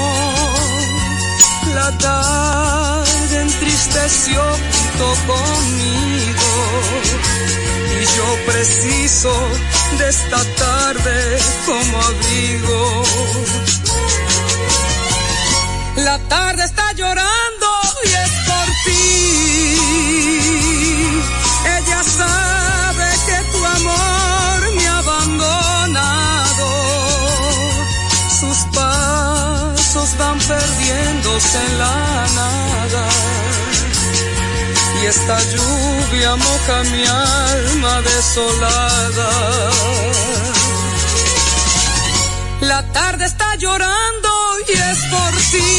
La 1.75 1.89
tarde 1.99 3.41
entristeció 3.41 4.41
junto 4.41 5.05
conmigo 5.31 6.51
y 8.01 8.03
yo 8.17 8.27
preciso 8.51 9.31
de 9.99 10.09
esta 10.09 10.39
tarde 10.65 11.37
como 11.67 12.01
abrigo. 12.01 13.03
La 15.97 16.17
tarde 16.27 16.63
está 16.63 16.91
llorando 16.93 17.40
en 31.45 31.79
la 31.79 32.27
nada. 32.35 33.07
Y 35.01 35.05
esta 35.05 35.37
lluvia 35.51 36.35
moja 36.35 36.83
mi 36.91 37.03
alma 37.05 38.01
desolada. 38.01 39.31
La 42.61 42.83
tarde 42.93 43.25
está 43.25 43.55
llorando 43.55 44.29
y 44.67 44.71
es 44.71 44.99
por 45.13 45.31
ti, 45.51 45.71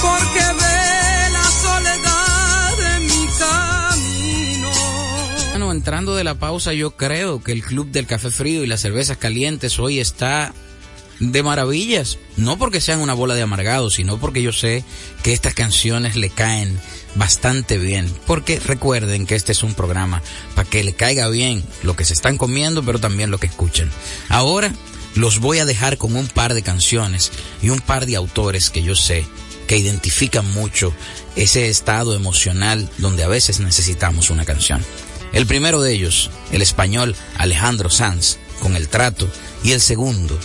porque 0.00 0.44
ve 0.60 1.30
la 1.32 1.46
soledad 1.64 2.96
en 2.96 3.06
mi 3.06 3.26
camino. 3.38 4.70
Bueno, 5.50 5.72
entrando 5.72 6.14
de 6.14 6.24
la 6.24 6.36
pausa, 6.36 6.72
yo 6.72 6.92
creo 6.92 7.42
que 7.42 7.52
el 7.52 7.62
Club 7.62 7.90
del 7.90 8.06
Café 8.06 8.30
Frío 8.30 8.62
y 8.62 8.68
las 8.68 8.80
cervezas 8.80 9.16
calientes 9.16 9.78
hoy 9.80 9.98
está 9.98 10.54
de 11.30 11.42
maravillas. 11.42 12.18
No 12.36 12.58
porque 12.58 12.80
sean 12.80 13.00
una 13.00 13.14
bola 13.14 13.34
de 13.34 13.42
amargados, 13.42 13.94
sino 13.94 14.18
porque 14.18 14.42
yo 14.42 14.52
sé 14.52 14.84
que 15.22 15.32
estas 15.32 15.54
canciones 15.54 16.16
le 16.16 16.30
caen 16.30 16.78
bastante 17.14 17.78
bien. 17.78 18.12
Porque 18.26 18.58
recuerden 18.58 19.26
que 19.26 19.36
este 19.36 19.52
es 19.52 19.62
un 19.62 19.74
programa 19.74 20.22
para 20.54 20.68
que 20.68 20.82
le 20.82 20.94
caiga 20.94 21.28
bien 21.28 21.62
lo 21.82 21.94
que 21.94 22.04
se 22.04 22.14
están 22.14 22.38
comiendo, 22.38 22.82
pero 22.82 22.98
también 22.98 23.30
lo 23.30 23.38
que 23.38 23.46
escuchan. 23.46 23.90
Ahora 24.28 24.72
los 25.14 25.38
voy 25.38 25.58
a 25.58 25.64
dejar 25.64 25.96
con 25.98 26.16
un 26.16 26.26
par 26.26 26.54
de 26.54 26.62
canciones 26.62 27.30
y 27.62 27.68
un 27.68 27.80
par 27.80 28.06
de 28.06 28.16
autores 28.16 28.70
que 28.70 28.82
yo 28.82 28.96
sé 28.96 29.24
que 29.68 29.78
identifican 29.78 30.50
mucho 30.52 30.92
ese 31.36 31.68
estado 31.68 32.14
emocional 32.14 32.90
donde 32.98 33.22
a 33.22 33.28
veces 33.28 33.60
necesitamos 33.60 34.30
una 34.30 34.44
canción. 34.44 34.84
El 35.32 35.46
primero 35.46 35.80
de 35.80 35.92
ellos, 35.92 36.30
el 36.50 36.60
español 36.60 37.14
Alejandro 37.38 37.88
Sanz, 37.88 38.36
con 38.60 38.76
El 38.76 38.88
Trato, 38.88 39.30
y 39.64 39.72
el 39.72 39.80
segundo, 39.80 40.38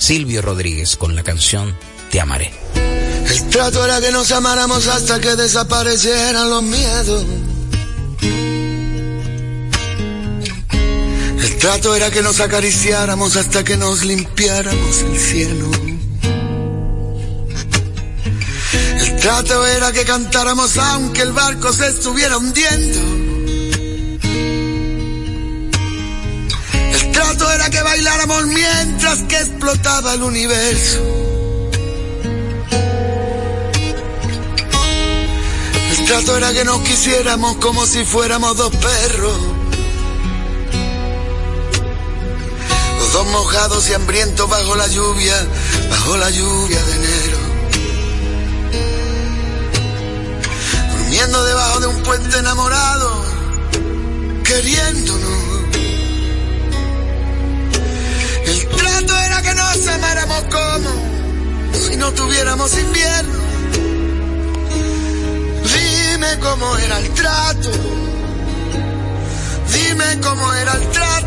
Silvio 0.00 0.40
Rodríguez, 0.40 0.96
con 0.96 1.14
la 1.14 1.22
canción 1.22 1.76
Te 2.10 2.20
Amaré. 2.20 2.52
El 2.74 3.48
trato 3.50 3.84
era 3.84 4.00
que 4.00 4.10
nos 4.10 4.32
amáramos 4.32 4.88
hasta 4.88 5.20
que 5.20 5.36
desaparecieran 5.36 6.48
los 6.48 6.62
miedos. 6.62 7.24
El 11.42 11.58
trato 11.58 11.94
era 11.94 12.10
que 12.10 12.22
nos 12.22 12.40
acariciáramos 12.40 13.36
hasta 13.36 13.62
que 13.62 13.76
nos 13.76 14.02
limpiáramos 14.02 14.98
el 15.02 15.18
cielo. 15.18 15.70
El 19.00 19.16
trato 19.20 19.66
era 19.66 19.92
que 19.92 20.04
cantáramos 20.04 20.78
aunque 20.78 21.20
el 21.20 21.32
barco 21.32 21.72
se 21.74 21.88
estuviera 21.88 22.38
hundiendo. 22.38 23.29
Era 27.54 27.68
que 27.68 27.82
bailáramos 27.82 28.46
mientras 28.46 29.18
que 29.24 29.36
explotaba 29.36 30.14
el 30.14 30.22
universo. 30.22 31.00
El 35.90 36.04
trato 36.06 36.36
era 36.36 36.52
que 36.52 36.64
nos 36.64 36.80
quisiéramos 36.82 37.56
como 37.56 37.86
si 37.86 38.04
fuéramos 38.04 38.56
dos 38.56 38.74
perros. 38.76 39.38
Los 42.98 43.12
dos 43.12 43.26
mojados 43.28 43.88
y 43.88 43.94
hambrientos 43.94 44.48
bajo 44.48 44.76
la 44.76 44.86
lluvia, 44.86 45.34
bajo 45.90 46.16
la 46.16 46.30
lluvia 46.30 46.82
de 46.84 46.94
enero. 46.94 47.38
Durmiendo 50.92 51.44
debajo 51.44 51.80
de 51.80 51.86
un 51.88 52.02
puente 52.04 52.38
enamorado, 52.38 53.24
queriéndonos. 54.44 55.49
Era 59.08 59.42
que 59.42 59.54
nos 59.54 59.86
amáramos 59.88 60.44
como 60.44 60.90
si 61.72 61.96
no 61.96 62.12
tuviéramos 62.12 62.78
invierno. 62.78 63.38
Dime 65.64 66.38
cómo 66.40 66.76
era 66.76 66.98
el 66.98 67.10
trato. 67.14 67.70
Dime 69.72 70.20
cómo 70.22 70.52
era 70.52 70.72
el 70.74 70.88
trato. 70.90 71.19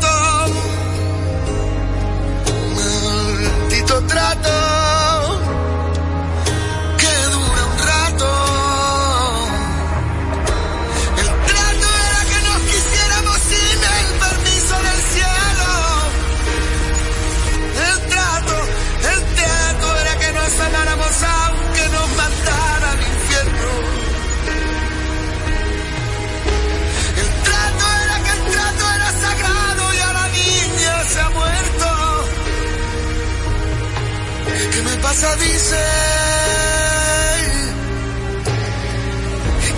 Pasa? 35.14 35.36
Dice. 35.36 35.78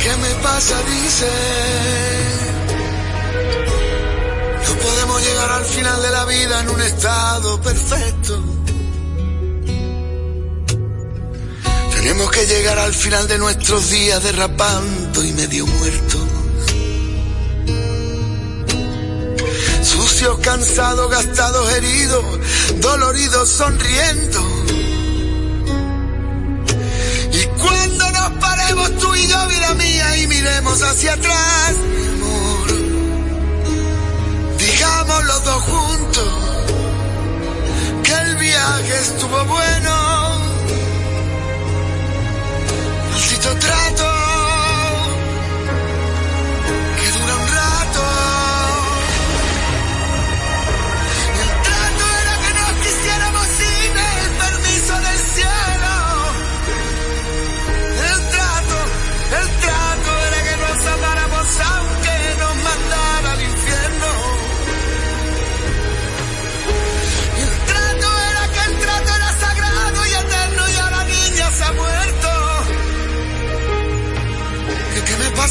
¿Qué 0.01 0.15
me 0.17 0.29
pasa? 0.41 0.75
Dice. 0.83 1.31
No 4.67 4.75
podemos 4.79 5.21
llegar 5.21 5.51
al 5.51 5.65
final 5.65 6.01
de 6.01 6.09
la 6.09 6.25
vida 6.25 6.59
en 6.61 6.69
un 6.69 6.81
estado 6.81 7.61
perfecto. 7.61 8.43
Tenemos 11.95 12.31
que 12.31 12.45
llegar 12.45 12.79
al 12.79 12.93
final 12.93 13.27
de 13.27 13.37
nuestros 13.37 13.89
días 13.89 14.23
derrapando 14.23 15.23
y 15.23 15.33
medio 15.33 15.65
muertos. 15.65 16.21
Sucios, 19.81 20.39
cansados, 20.39 21.09
gastados, 21.09 21.73
heridos, 21.73 22.23
doloridos, 22.79 23.49
sonriendo. 23.49 24.54
Miremos 30.45 30.81
hacia 30.83 31.13
atrás, 31.13 31.75
mi 31.75 32.05
amor, 32.07 32.67
digamos 34.59 35.25
los 35.25 35.43
dos 35.43 35.63
juntos 35.63 36.33
que 38.03 38.11
el 38.13 38.35
viaje 38.35 38.95
estuvo 39.01 39.45
bueno. 39.45 40.04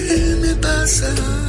¿Qué 0.00 0.36
me 0.40 0.54
pasa? 0.56 1.43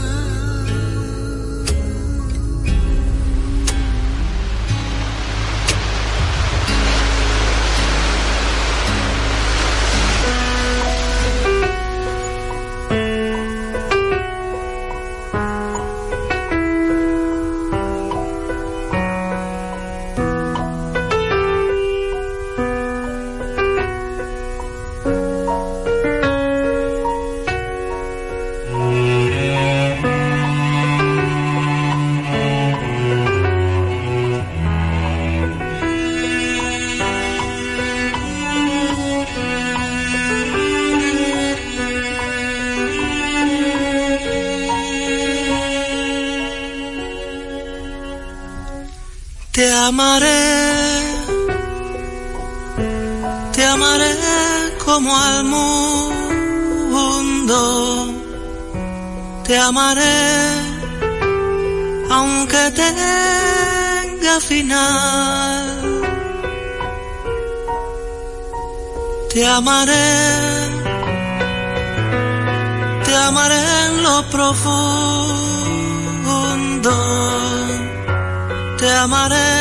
Amaré, 49.95 50.43
te 53.53 53.63
amaré 53.63 54.11
como 54.83 55.15
al 55.15 55.45
mundo, 55.45 57.55
te 59.45 59.57
amaré 59.57 60.03
aunque 62.09 62.71
tenga 62.81 64.41
final, 64.41 66.01
te 69.33 69.47
amaré, 69.47 70.11
te 73.05 73.15
amaré 73.15 73.61
en 73.85 74.03
lo 74.03 74.29
profundo 74.29 75.25
te 78.86 78.91
amaré 78.91 79.51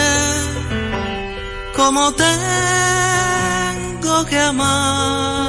como 1.74 2.12
tengo 2.12 4.16
que 4.26 4.38
amar. 4.38 5.48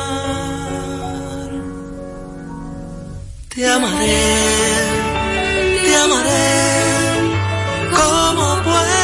Te 3.53 3.69
amaré, 3.76 4.23
te 5.86 5.93
amaré 6.05 6.47
como 7.97 8.45
pueda. 8.65 9.03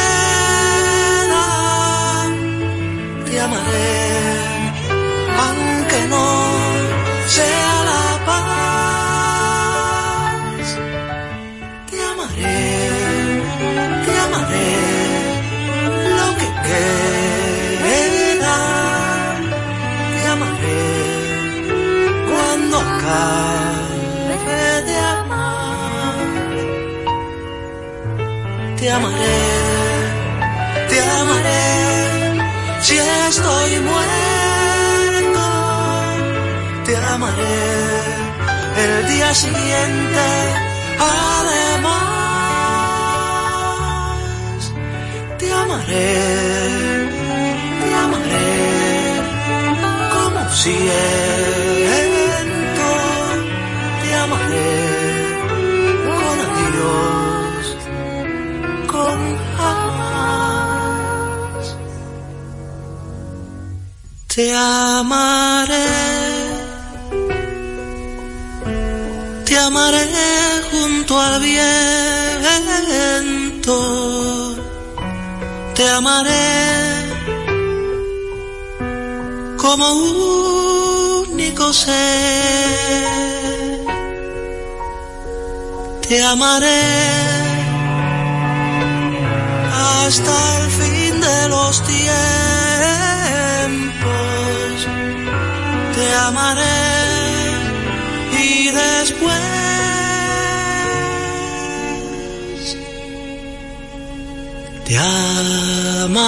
Te 3.26 3.34
amaré 3.42 4.11
te 20.18 20.28
amaré 20.28 20.84
cuando 22.30 22.76
acabe 22.80 24.02
de 24.88 24.98
amar, 25.20 26.16
te 28.78 28.92
amaré, 28.92 29.40
te 30.90 30.98
amaré 31.20 31.66
si 32.82 32.98
estoy 32.98 33.72
muerto, 33.90 35.46
te 36.86 36.96
amaré 36.98 37.60
el 38.84 39.08
día 39.08 39.30
siguiente, 39.36 40.26
además 41.00 42.01
amaré, 45.72 47.08
te 47.80 47.94
amaré 48.04 48.52
como 50.14 50.42
siento, 50.54 50.90
te 54.02 54.10
amaré 54.24 54.74
con 56.08 56.38
adiós, 56.50 57.66
con 58.92 59.20
jamás. 59.58 60.56
Te 64.36 64.46
amaré, 64.56 65.90
te 69.46 69.58
amaré 69.58 70.06
junto 70.72 71.14
al 71.20 71.42
viento 71.42 72.01
amaré 75.92 77.12
como 79.58 79.86
único 81.28 81.74
ser. 81.74 81.92
Te 86.08 86.24
amaré 86.24 86.84
hasta 89.72 90.58
el 90.60 90.72
fin 90.80 91.22
de 91.22 91.50
los 91.50 91.84
tiempos. 91.84 92.02
Te 95.96 96.14
amaré 96.28 96.82
y 98.44 98.72
después 98.72 99.51
te 104.92 104.98
amaré. 104.98 106.22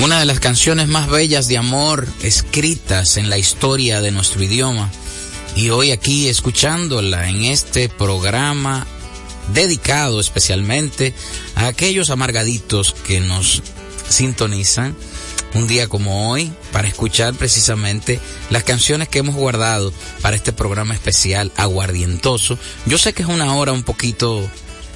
Una 0.00 0.18
de 0.18 0.24
las 0.24 0.40
canciones 0.40 0.88
más 0.88 1.10
bellas 1.10 1.46
de 1.48 1.58
amor 1.58 2.08
escritas 2.22 3.18
en 3.18 3.28
la 3.28 3.36
historia 3.36 4.00
de 4.00 4.12
nuestro 4.12 4.42
idioma. 4.42 4.90
Y 5.54 5.68
hoy 5.68 5.90
aquí 5.90 6.28
escuchándola 6.28 7.28
en 7.28 7.44
este 7.44 7.90
programa 7.90 8.86
dedicado 9.48 10.20
especialmente 10.20 11.14
a 11.62 11.68
aquellos 11.68 12.10
amargaditos 12.10 12.92
que 13.06 13.20
nos 13.20 13.62
sintonizan 14.08 14.96
un 15.54 15.68
día 15.68 15.86
como 15.86 16.30
hoy 16.30 16.50
para 16.72 16.88
escuchar 16.88 17.34
precisamente 17.34 18.18
las 18.50 18.64
canciones 18.64 19.08
que 19.08 19.20
hemos 19.20 19.36
guardado 19.36 19.92
para 20.22 20.34
este 20.34 20.52
programa 20.52 20.94
especial 20.94 21.52
aguardientoso. 21.56 22.58
Yo 22.86 22.98
sé 22.98 23.12
que 23.12 23.22
es 23.22 23.28
una 23.28 23.54
hora 23.54 23.72
un 23.72 23.84
poquito 23.84 24.44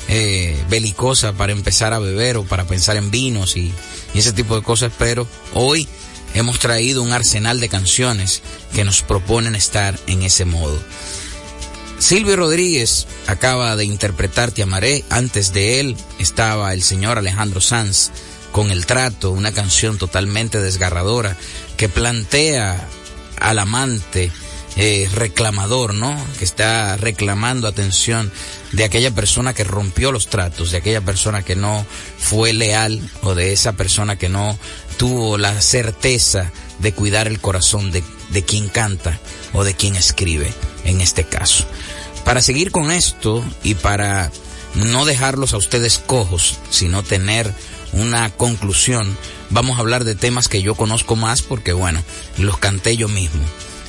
eh, 0.09 0.61
belicosa 0.69 1.35
para 1.35 1.53
empezar 1.53 1.93
a 1.93 2.01
beber 2.01 2.37
o 2.37 2.45
para 2.45 2.67
pensar 2.67 2.97
en 2.97 3.13
vinos 3.13 3.57
y, 3.57 3.73
y 4.13 4.19
ese 4.19 4.33
tipo 4.33 4.57
de 4.57 4.63
cosas, 4.63 4.93
pero 4.99 5.29
hoy 5.55 5.87
hemos 6.35 6.59
traído 6.59 7.03
un 7.03 7.13
arsenal 7.13 7.61
de 7.61 7.69
canciones 7.69 8.43
que 8.75 8.85
nos 8.85 9.03
proponen 9.03 9.55
estar 9.55 9.97
en 10.09 10.23
ese 10.23 10.45
modo. 10.45 10.81
Silvio 11.99 12.37
Rodríguez 12.37 13.07
acaba 13.27 13.75
de 13.75 13.85
interpretar 13.85 14.53
Te 14.53 14.63
amaré. 14.63 15.05
Antes 15.11 15.53
de 15.53 15.81
él 15.81 15.97
estaba 16.19 16.73
el 16.73 16.83
señor 16.83 17.19
Alejandro 17.19 17.61
Sanz 17.61 18.11
con 18.53 18.71
El 18.71 18.87
Trato, 18.87 19.33
una 19.33 19.53
canción 19.53 19.99
totalmente 19.99 20.61
desgarradora 20.61 21.37
que 21.77 21.89
plantea 21.89 22.87
al 23.39 23.59
amante 23.59 24.31
eh, 24.77 25.09
reclamador, 25.15 25.95
¿no? 25.95 26.17
Que 26.39 26.45
está 26.45 26.97
reclamando 26.97 27.67
atención 27.67 28.31
de 28.73 28.85
aquella 28.85 29.11
persona 29.11 29.55
que 29.55 29.65
rompió 29.65 30.13
los 30.13 30.29
tratos, 30.29 30.71
de 30.71 30.79
aquella 30.79 31.01
persona 31.01 31.43
que 31.43 31.57
no 31.57 31.87
fue 32.19 32.53
leal 32.53 33.01
o 33.23 33.35
de 33.35 33.53
esa 33.53 33.73
persona 33.73 34.17
que 34.17 34.29
no 34.29 34.59
tuvo 34.99 35.39
la 35.39 35.61
certeza 35.63 36.53
de 36.79 36.93
cuidar 36.93 37.27
el 37.27 37.41
corazón 37.41 37.91
de, 37.91 38.05
de 38.31 38.43
quien 38.43 38.69
canta 38.69 39.19
o 39.55 39.65
de 39.65 39.75
quien 39.75 39.97
escribe 39.97 40.53
en 40.87 41.01
este 41.01 41.25
caso. 41.25 41.67
Para 42.25 42.41
seguir 42.41 42.71
con 42.71 42.91
esto 42.91 43.45
y 43.63 43.75
para 43.75 44.31
no 44.75 45.05
dejarlos 45.05 45.53
a 45.53 45.59
ustedes 45.59 45.99
cojos, 45.99 46.59
sino 46.71 47.03
tener 47.03 47.53
una 47.93 48.31
conclusión, 48.31 49.17
vamos 49.51 49.77
a 49.77 49.81
hablar 49.81 50.05
de 50.05 50.15
temas 50.15 50.49
que 50.49 50.63
yo 50.63 50.75
conozco 50.75 51.17
más 51.17 51.43
porque 51.43 51.73
bueno, 51.73 52.03
los 52.39 52.59
canté 52.59 52.97
yo 52.97 53.09
mismo. 53.09 53.43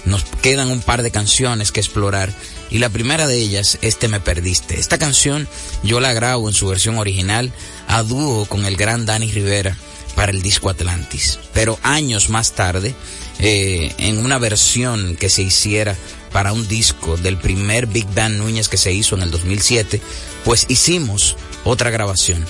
Nos 0.06 0.24
quedan 0.42 0.72
un 0.72 0.82
par 0.82 1.04
de 1.04 1.12
canciones 1.12 1.72
que 1.72 1.82
explorar 1.82 2.32
y 2.70 2.78
la 2.78 2.90
primera 2.90 3.28
de 3.28 3.38
ellas 3.38 3.78
es 3.82 3.98
Te 3.98 4.08
me 4.08 4.20
perdiste. 4.20 4.80
Esta 4.80 4.98
canción 4.98 5.48
yo 5.84 6.00
la 6.00 6.14
grabo 6.14 6.48
en 6.48 6.54
su 6.54 6.68
versión 6.68 6.98
original 6.98 7.52
a 7.88 8.04
dúo 8.04 8.46
con 8.46 8.66
el 8.66 8.78
gran 8.78 9.06
Dani 9.06 9.32
Rivera 9.32 9.76
para 10.16 10.32
el 10.32 10.42
disco 10.42 10.70
Atlantis. 10.70 11.40
Pero 11.54 11.78
años 11.84 12.30
más 12.30 12.54
tarde, 12.54 12.96
eh, 13.40 13.94
en 13.98 14.18
una 14.18 14.40
versión 14.40 15.16
que 15.16 15.30
se 15.30 15.44
hiciera 15.44 15.96
para 16.32 16.54
un 16.54 16.68
disco 16.68 17.18
del 17.18 17.38
primer 17.38 17.88
Big 17.88 18.08
Band 18.14 18.38
Núñez 18.38 18.70
que 18.70 18.78
se 18.78 18.94
hizo 18.94 19.16
en 19.16 19.22
el 19.22 19.32
2007, 19.32 20.02
pues 20.44 20.66
hicimos 20.70 21.36
otra 21.64 21.90
grabación 21.90 22.46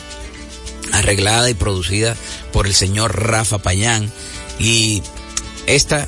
arreglada 0.94 1.50
y 1.50 1.54
producida 1.54 2.16
por 2.52 2.68
el 2.68 2.74
señor 2.74 3.28
Rafa 3.28 3.58
Payán 3.58 4.12
y 4.60 5.04
esta 5.66 6.08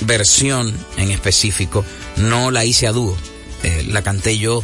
versión 0.00 0.74
en 0.96 1.10
específico 1.10 1.84
no 2.16 2.50
la 2.50 2.64
hice 2.64 2.86
a 2.86 2.92
dúo, 2.92 3.16
eh, 3.62 3.84
la 3.88 4.02
canté 4.02 4.38
yo 4.38 4.62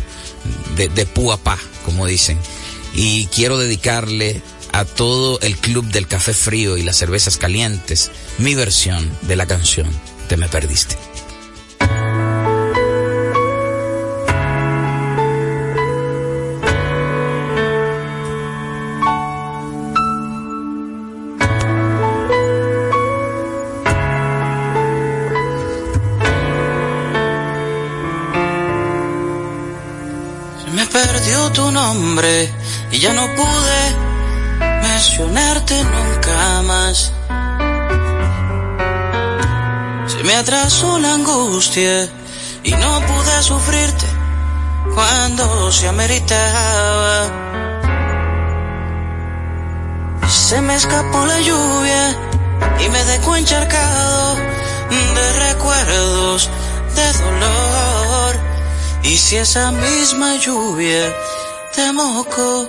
de, 0.76 0.88
de 0.88 1.07
pu 1.07 1.32
a 1.32 1.36
pa, 1.36 1.59
como 1.84 2.07
dicen, 2.07 2.38
y 2.95 3.26
quiero 3.26 3.59
dedicarle 3.59 4.42
a 4.72 4.84
todo 4.84 5.38
el 5.40 5.57
club 5.57 5.86
del 5.86 6.09
café 6.09 6.34
frío 6.34 6.76
y 6.76 6.82
las 6.82 6.97
cervezas 6.97 7.36
calientes 7.36 8.11
mi 8.38 8.57
versión 8.57 9.09
de 9.22 9.36
la 9.36 9.47
canción 9.47 9.88
Te 10.28 10.36
me 10.36 10.49
perdiste. 10.49 11.13
Me 40.74 40.80
atrasó 40.80 40.98
la 40.98 41.14
angustia 41.14 42.08
y 42.64 42.72
no 42.72 43.00
pude 43.00 43.42
sufrirte 43.42 44.06
cuando 44.94 45.70
se 45.70 45.86
ameritaba. 45.86 47.30
Se 50.28 50.60
me 50.60 50.74
escapó 50.74 51.26
la 51.26 51.40
lluvia 51.40 52.16
y 52.84 52.88
me 52.88 53.04
dejó 53.04 53.36
encharcado 53.36 54.36
de 54.90 55.32
recuerdos 55.48 56.50
de 56.96 57.12
dolor. 57.12 58.36
Y 59.04 59.16
si 59.16 59.36
esa 59.36 59.70
misma 59.70 60.36
lluvia 60.36 61.14
te 61.74 61.92
mojó, 61.92 62.68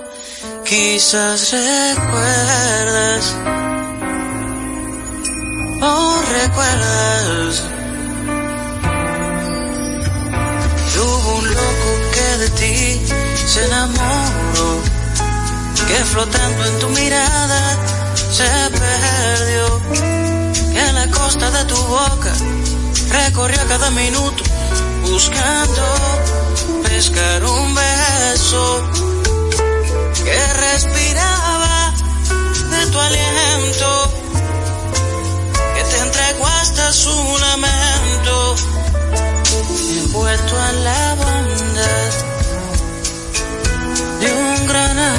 quizás 0.64 1.50
recuerdas. 1.50 3.34
Oh, 5.82 6.22
recuerdas. 6.40 7.75
Se 13.56 13.64
enamoró, 13.64 14.82
que 15.88 16.04
flotando 16.04 16.66
en 16.66 16.78
tu 16.78 16.88
mirada 16.90 17.78
se 18.30 18.44
perdió, 18.82 19.64
que 20.72 20.80
en 20.88 20.94
la 20.94 21.10
costa 21.10 21.50
de 21.50 21.64
tu 21.64 21.76
boca 21.76 22.32
recorrió 23.08 23.58
cada 23.66 23.90
minuto 23.92 24.42
buscando 25.10 25.82
pescar 26.82 27.44
un 27.44 27.74
beso 27.74 28.90
que 30.22 30.52
respiraba 30.66 31.94
de 32.72 32.86
tu 32.92 32.98
aliento, 32.98 33.90
que 35.74 35.82
te 35.90 35.98
entregó 36.02 36.46
hasta 36.46 36.92
su 36.92 37.38
lamento, 37.40 38.56
envuelto 40.04 40.60
a 40.60 40.72
la 40.72 41.14
bondad 41.14 42.05
gran. 44.76 45.16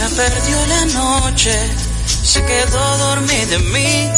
Se 0.00 0.16
perdió 0.16 0.66
la 0.66 0.84
noche, 0.86 1.52
se 2.22 2.44
quedó 2.44 2.98
dormida 2.98 3.56
en 3.56 3.72
mí, 3.72 4.10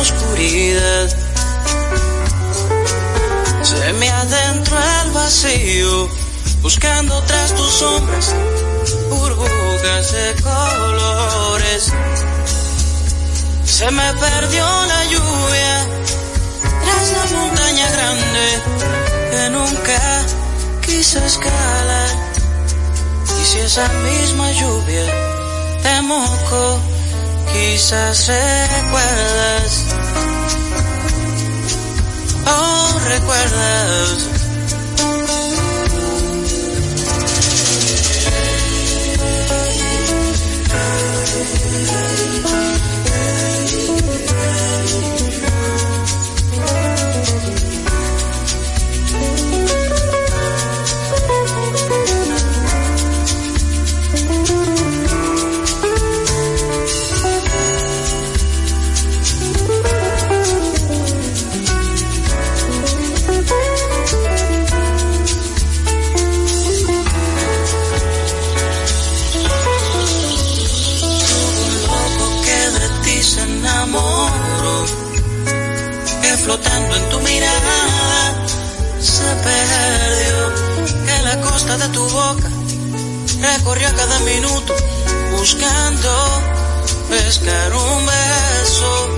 oscuridad. 0.00 1.08
Se 3.62 3.92
me 3.94 4.08
adentro 4.08 4.76
el 5.02 5.10
vacío, 5.12 6.08
buscando 6.62 7.20
tras 7.22 7.54
tus 7.54 7.70
sombras, 7.70 8.34
burbujas 9.10 10.12
de 10.12 10.34
colores. 10.42 11.92
Se 13.64 13.90
me 13.90 14.12
perdió 14.14 14.64
la 14.86 15.04
lluvia 15.04 15.86
tras 16.84 17.12
la 17.12 17.38
montaña 17.38 17.90
grande 17.90 18.46
que 19.30 19.50
nunca 19.50 20.24
quise 20.84 21.24
escalar. 21.24 22.16
Y 23.40 23.44
si 23.44 23.58
esa 23.60 23.88
misma 23.88 24.50
lluvia 24.52 25.06
te 25.82 26.02
moco, 26.02 26.80
quizás 27.52 28.28
recuerdas. 28.28 29.84
Oh, 32.46 32.98
recuerdas 33.04 34.38
Recorrió 83.68 83.94
cada 83.96 84.18
minuto 84.20 84.74
buscando 85.36 86.08
pescar 87.10 87.74
un 87.74 88.06
beso 88.06 89.08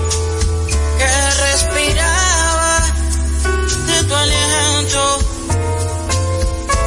que 0.97 1.31
respiraba 1.41 2.83
de 3.87 4.03
tu 4.03 4.13
aliento 4.13 5.19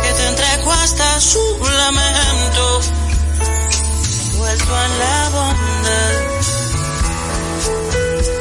que 0.02 0.12
te 0.12 0.28
entregó 0.28 0.72
hasta 0.72 1.18
su 1.18 1.40
lamento 1.62 2.80
vuelto 4.36 4.84
en 4.84 4.98
la 4.98 5.28
bondad 5.30 6.12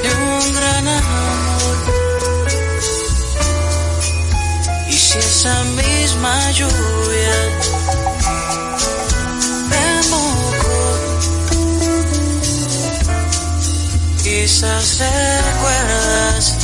de 0.04 0.10
un 0.16 0.54
gran 0.54 0.88
amor. 0.90 1.78
Esa 4.90 5.64
misma 5.64 6.52
lluvia 6.52 7.73
Quizás 14.44 15.00
recuerdas, 15.00 16.58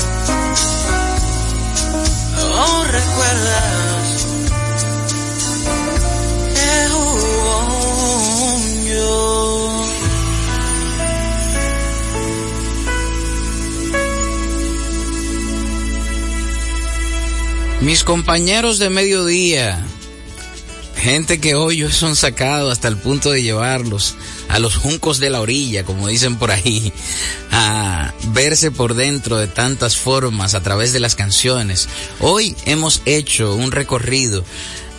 o 2.44 2.84
recuerdas. 2.84 4.26
Que 6.56 6.74
hubo 6.94 8.60
yo. 8.86 9.86
Mis 17.80 18.04
compañeros 18.04 18.80
de 18.80 18.90
mediodía, 18.90 19.82
gente 20.98 21.40
que 21.40 21.56
hoy 21.56 21.90
son 21.90 22.18
sacados 22.18 22.74
hasta 22.74 22.90
el 22.90 22.98
punto 22.98 23.32
de 23.32 23.42
llevarlos 23.42 24.16
a 24.50 24.60
los 24.60 24.76
juncos 24.76 25.20
de 25.20 25.30
la 25.30 25.40
orilla, 25.40 25.86
como 25.86 26.08
dicen 26.08 26.36
por 26.36 26.52
ahí, 26.52 26.92
a 27.62 28.14
verse 28.30 28.72
por 28.72 28.94
dentro 28.94 29.38
de 29.38 29.48
tantas 29.48 29.98
formas 29.98 30.56
a 30.56 30.64
través 30.64 30.94
de 30.94 31.02
las 31.02 31.16
canciones. 31.16 31.90
Hoy 32.22 32.56
hemos 32.66 33.02
hecho 33.06 33.54
un 33.54 33.74
recorrido 33.74 34.46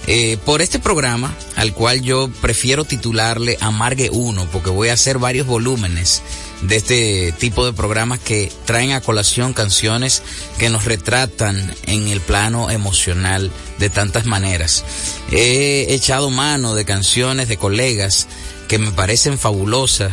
eh, 0.07 0.37
por 0.45 0.61
este 0.61 0.79
programa, 0.79 1.35
al 1.57 1.73
cual 1.73 2.03
yo 2.03 2.29
prefiero 2.43 2.85
titularle 2.85 3.57
Amargue 3.63 4.11
1, 4.13 4.49
porque 4.53 4.69
voy 4.69 4.89
a 4.89 4.93
hacer 4.93 5.17
varios 5.17 5.47
volúmenes 5.47 6.23
de 6.61 6.77
este 6.77 7.33
tipo 7.39 7.65
de 7.65 7.73
programas 7.73 8.19
que 8.19 8.53
traen 8.67 8.93
a 8.93 9.01
colación 9.01 9.55
canciones 9.55 10.23
que 10.59 10.69
nos 10.69 10.85
retratan 10.85 11.75
en 11.87 12.09
el 12.09 12.21
plano 12.21 12.69
emocional 12.69 13.51
de 13.79 13.89
tantas 13.89 14.27
maneras. 14.27 14.85
He 15.33 15.95
echado 15.95 16.29
mano 16.29 16.75
de 16.75 16.85
canciones 16.85 17.49
de 17.49 17.57
colegas 17.57 18.27
que 18.69 18.79
me 18.79 18.93
parecen 18.93 19.39
fabulosas 19.39 20.13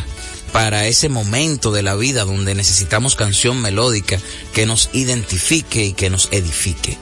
para 0.52 0.86
ese 0.86 1.08
momento 1.08 1.72
de 1.72 1.82
la 1.82 1.94
vida 1.94 2.24
donde 2.24 2.54
necesitamos 2.54 3.14
canción 3.14 3.60
melódica 3.60 4.18
que 4.52 4.66
nos 4.66 4.90
identifique 4.92 5.84
y 5.84 5.92
que 5.92 6.10
nos 6.10 6.28
edifique. 6.32 6.96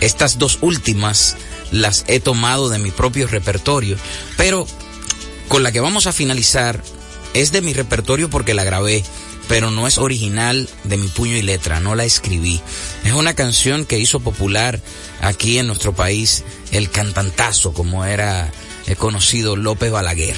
Estas 0.00 0.38
dos 0.38 0.58
últimas 0.60 1.36
las 1.70 2.04
he 2.06 2.20
tomado 2.20 2.68
de 2.68 2.78
mi 2.78 2.90
propio 2.90 3.26
repertorio, 3.26 3.96
pero 4.36 4.66
con 5.48 5.62
la 5.62 5.72
que 5.72 5.80
vamos 5.80 6.06
a 6.06 6.12
finalizar 6.12 6.82
es 7.34 7.52
de 7.52 7.60
mi 7.60 7.72
repertorio 7.72 8.30
porque 8.30 8.54
la 8.54 8.64
grabé, 8.64 9.04
pero 9.48 9.70
no 9.70 9.86
es 9.86 9.98
original 9.98 10.68
de 10.84 10.96
mi 10.96 11.08
puño 11.08 11.36
y 11.36 11.42
letra, 11.42 11.80
no 11.80 11.94
la 11.94 12.04
escribí. 12.04 12.60
Es 13.04 13.12
una 13.12 13.34
canción 13.34 13.84
que 13.84 13.98
hizo 13.98 14.20
popular 14.20 14.80
aquí 15.20 15.58
en 15.58 15.66
nuestro 15.66 15.94
país 15.94 16.44
el 16.70 16.90
cantantazo, 16.90 17.72
como 17.72 18.04
era 18.04 18.50
conocido 18.98 19.56
López 19.56 19.90
Balaguer. 19.90 20.36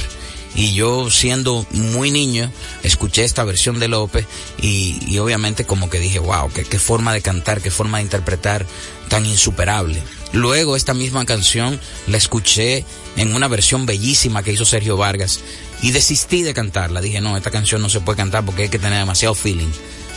Y 0.61 0.75
yo 0.75 1.11
siendo 1.11 1.67
muy 1.71 2.11
niño, 2.11 2.53
escuché 2.83 3.25
esta 3.25 3.45
versión 3.45 3.81
de 3.81 3.89
López 3.89 4.27
y, 4.61 5.17
obviamente 5.17 5.65
como 5.65 5.89
que 5.89 5.99
dije, 5.99 6.19
wow, 6.19 6.53
qué, 6.53 6.65
qué 6.65 6.79
forma 6.79 7.15
de 7.15 7.23
cantar, 7.23 7.63
qué 7.63 7.71
forma 7.71 7.97
de 7.97 8.05
interpretar 8.05 8.67
tan 9.09 9.25
insuperable. 9.25 10.03
Luego 10.35 10.77
esta 10.77 10.93
misma 10.93 11.25
canción 11.25 11.81
la 12.09 12.19
escuché 12.19 12.85
en 13.17 13.35
una 13.35 13.49
versión 13.49 13.87
bellísima 13.87 14.43
que 14.43 14.53
hizo 14.53 14.67
Sergio 14.67 14.99
Vargas 14.99 15.41
y 15.81 15.93
desistí 15.93 16.43
de 16.43 16.53
cantarla. 16.53 17.01
Dije, 17.01 17.23
no, 17.23 17.39
esta 17.39 17.51
canción 17.51 17.81
no 17.81 17.89
se 17.89 18.01
puede 18.03 18.19
cantar 18.19 18.45
porque 18.45 18.65
hay 18.65 18.69
que 18.69 18.79
tener 18.79 18.99
demasiado 18.99 19.35
feeling 19.35 19.73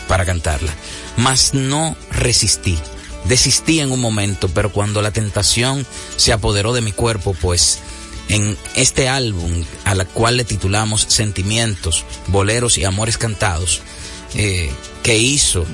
para 0.09 0.25
cantarla. 0.25 0.73
Mas 1.15 1.53
no 1.53 1.95
resistí. 2.11 2.77
Desistí 3.23 3.79
en 3.79 3.93
un 3.93 4.01
momento, 4.01 4.49
pero 4.49 4.73
cuando 4.73 5.01
la 5.01 5.11
tentación 5.11 5.87
se 6.17 6.33
apoderó 6.33 6.73
de 6.73 6.81
mi 6.81 6.91
cuerpo, 6.91 7.33
pues 7.33 7.79
en 8.29 8.57
este 8.75 9.07
álbum 9.09 9.51
a 9.85 9.95
la 9.95 10.05
cual 10.05 10.37
le 10.37 10.43
titulamos 10.43 11.05
Sentimientos, 11.09 12.05
Boleros 12.27 12.77
y 12.77 12.85
Amores 12.85 13.17
Cantados, 13.17 13.81
eh, 14.35 14.71
que 15.03 15.17
hizo 15.17 15.65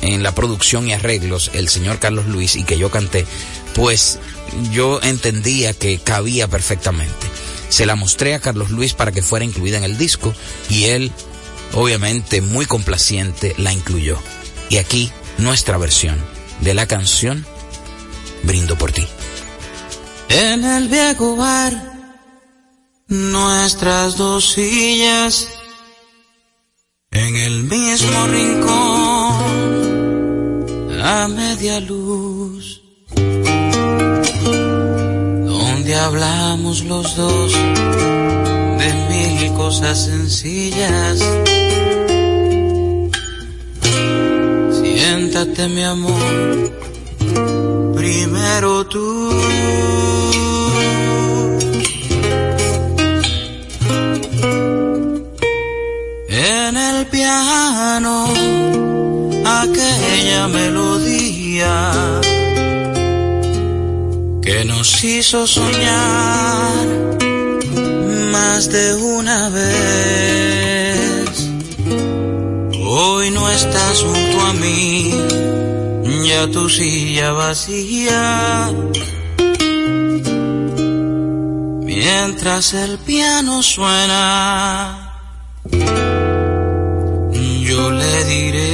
en 0.00 0.22
la 0.22 0.34
producción 0.34 0.88
y 0.88 0.92
arreglos 0.92 1.50
el 1.54 1.68
señor 1.68 1.98
Carlos 1.98 2.26
Luis 2.26 2.56
y 2.56 2.64
que 2.64 2.78
yo 2.78 2.90
canté, 2.90 3.24
pues 3.74 4.18
yo 4.72 5.00
entendía 5.02 5.72
que 5.72 5.98
cabía 5.98 6.48
perfectamente. 6.48 7.26
Se 7.68 7.86
la 7.86 7.96
mostré 7.96 8.34
a 8.34 8.40
Carlos 8.40 8.70
Luis 8.70 8.92
para 8.92 9.12
que 9.12 9.22
fuera 9.22 9.44
incluida 9.44 9.78
en 9.78 9.84
el 9.84 9.96
disco 9.96 10.34
y 10.68 10.84
él, 10.84 11.12
obviamente 11.72 12.42
muy 12.42 12.66
complaciente, 12.66 13.54
la 13.56 13.72
incluyó. 13.72 14.18
Y 14.68 14.76
aquí 14.76 15.10
nuestra 15.38 15.78
versión 15.78 16.16
de 16.60 16.74
la 16.74 16.86
canción 16.86 17.46
Brindo 18.42 18.76
por 18.76 18.92
ti. 18.92 19.06
En 20.28 20.64
el 20.64 20.88
viejo 20.88 21.36
nuestras 23.12 24.16
dos 24.16 24.52
sillas, 24.52 25.46
en 27.10 27.36
el 27.36 27.64
mismo 27.64 28.26
rincón, 28.26 29.36
a 31.02 31.28
media 31.28 31.78
luz 31.80 32.80
donde 35.44 35.94
hablamos 35.94 36.84
los 36.84 37.14
dos 37.16 37.52
de 37.52 38.94
mil 39.10 39.52
cosas 39.54 40.06
sencillas. 40.06 41.18
Siéntate 44.80 45.68
mi 45.68 45.82
amor, 45.84 46.72
primero 47.94 48.86
tú. 48.86 50.31
Piano, 57.22 58.26
aquella 59.62 60.48
melodía 60.48 61.74
que 64.42 64.64
nos 64.64 65.04
hizo 65.04 65.46
soñar 65.46 66.86
más 68.32 68.68
de 68.72 68.94
una 68.94 69.50
vez. 69.50 71.30
Hoy 72.84 73.30
no 73.30 73.48
estás 73.50 74.02
junto 74.02 74.40
a 74.50 74.52
mí, 74.54 75.14
ya 76.26 76.48
tu 76.50 76.68
silla 76.68 77.30
vacía. 77.30 78.68
Mientras 81.84 82.74
el 82.74 82.98
piano 82.98 83.62
suena, 83.62 85.12
yo 87.82 87.90
le 87.90 88.24
diré. 88.24 88.72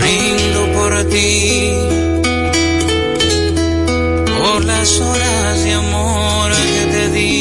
Brindo 0.00 0.60
por 0.76 0.92
ti, 1.12 1.72
por 4.38 4.64
las 4.64 5.00
horas 5.00 5.64
de 5.64 5.72
amor 5.72 6.50
que 6.74 6.82
te 6.94 7.04
di. 7.16 7.32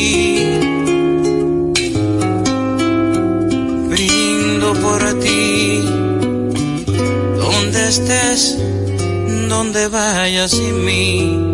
Brindo 3.92 4.68
por 4.86 5.02
ti, 5.24 5.82
donde 7.44 7.80
estés, 7.94 8.58
donde 9.50 9.88
vayas 9.88 10.52
sin 10.52 10.86
mí. 10.86 11.53